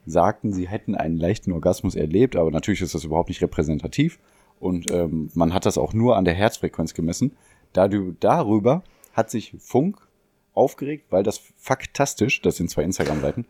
[0.05, 4.19] sagten, sie hätten einen leichten Orgasmus erlebt, aber natürlich ist das überhaupt nicht repräsentativ.
[4.59, 7.35] Und ähm, man hat das auch nur an der Herzfrequenz gemessen.
[7.73, 8.83] Dadurch, darüber
[9.13, 9.97] hat sich Funk
[10.53, 13.45] aufgeregt, weil das faktastisch, das sind zwei Instagram-Seiten,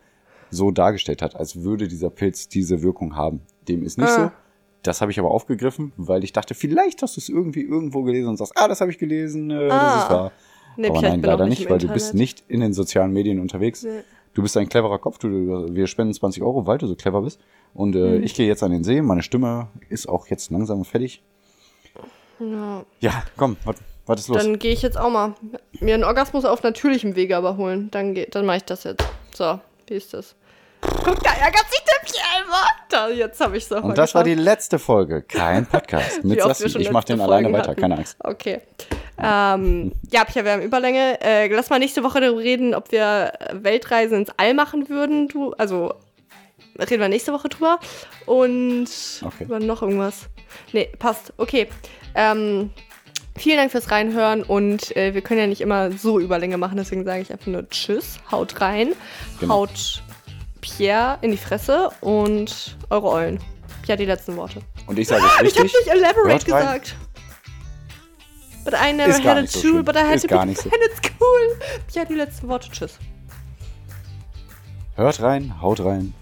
[0.49, 3.41] so dargestellt hat, als würde dieser Pilz diese Wirkung haben.
[3.67, 4.25] Dem ist nicht Ah.
[4.25, 4.31] so.
[4.83, 8.29] Das habe ich aber aufgegriffen, weil ich dachte, vielleicht hast du es irgendwie irgendwo gelesen
[8.29, 10.03] und sagst, ah, das habe ich gelesen, äh, das Ah.
[10.03, 10.31] ist wahr.
[10.77, 12.19] Nee, aber nein, leider nicht nicht, weil du bist Internet.
[12.21, 13.83] nicht in den sozialen Medien unterwegs.
[13.83, 14.01] Nee.
[14.33, 15.27] Du bist ein cleverer Kopf, du,
[15.75, 17.39] wir spenden 20 Euro, weil du so clever bist.
[17.73, 18.23] Und äh, Mhm.
[18.23, 21.21] ich gehe jetzt an den See, meine Stimme ist auch jetzt langsam fertig.
[22.39, 22.83] Ja.
[22.99, 24.37] Ja, komm, was, was ist los?
[24.43, 25.35] Dann gehe ich jetzt auch mal
[25.79, 27.89] mir einen Orgasmus auf natürlichem Wege aber holen.
[27.91, 29.03] Dann, dann mache ich das jetzt.
[29.35, 30.35] So, wie ist das?
[31.03, 34.35] Guck, da ärgert sich der Pierre Da, jetzt habe ich es und das war die
[34.35, 36.77] letzte Folge, kein Podcast mit Sassi.
[36.79, 37.81] Ich mach den alleine Folgen weiter, hatten.
[37.81, 38.17] keine Angst.
[38.19, 38.61] Okay.
[39.23, 41.19] Ähm, ja, Pia, wir haben Überlänge.
[41.21, 45.27] Äh, lass mal nächste Woche darüber reden, ob wir Weltreisen ins All machen würden.
[45.27, 45.93] Du, also
[46.79, 47.79] reden wir nächste Woche drüber.
[48.25, 48.87] Und
[49.23, 49.43] Okay.
[49.43, 50.27] über noch irgendwas.
[50.73, 51.33] Nee, passt.
[51.37, 51.67] Okay.
[52.15, 52.71] Ähm,
[53.37, 57.05] vielen Dank fürs Reinhören und äh, wir können ja nicht immer so Überlänge machen, deswegen
[57.05, 58.89] sage ich einfach nur Tschüss, haut rein,
[59.39, 59.53] Genau.
[59.53, 60.03] haut
[60.61, 63.39] Pierre in die Fresse und eure Eulen.
[63.83, 64.61] Pierre, die letzten Worte.
[64.87, 65.63] Und ich sage es Ich habe richtig.
[65.85, 66.95] nicht elaborate gesagt.
[68.63, 69.85] But I never had a so tool, schlimm.
[69.85, 70.69] but I had Ist to gar be nicht so.
[70.69, 71.59] and it's cool.
[71.93, 72.69] Ja, die letzten Worte.
[72.71, 72.99] Tschüss.
[74.95, 76.13] Hört rein, haut rein.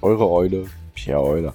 [0.00, 1.52] Eure Eule, Pierre Euler.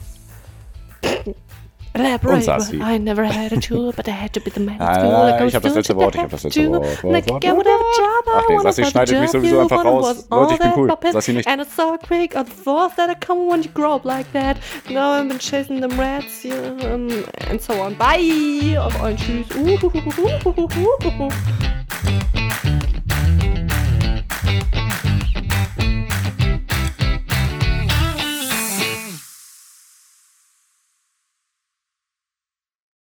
[1.94, 2.36] Elaborate.
[2.36, 2.78] Und Sassi.
[2.78, 4.78] I never had a tool, but I had to be the man.
[4.80, 7.04] Nein, ich hab das letzte Wort, ich hab das letzte Wort.
[7.04, 7.68] Wort, Wort, Wort.
[8.34, 10.28] Ach nee, Sassi schneidet mich sowieso einfach raus.
[10.30, 10.94] Leute, ich bin cool.
[11.12, 11.48] Sassi nicht.
[11.48, 14.58] And it's so quick on fourth that I come when you grow up like that.
[14.90, 17.10] Now I've been chasing them rats, um,
[17.50, 17.96] and so on.
[17.96, 18.80] Bye.
[18.80, 19.48] Auf euren Tschüss.
[19.56, 21.30] Uhuhuhuhuhuhuhu.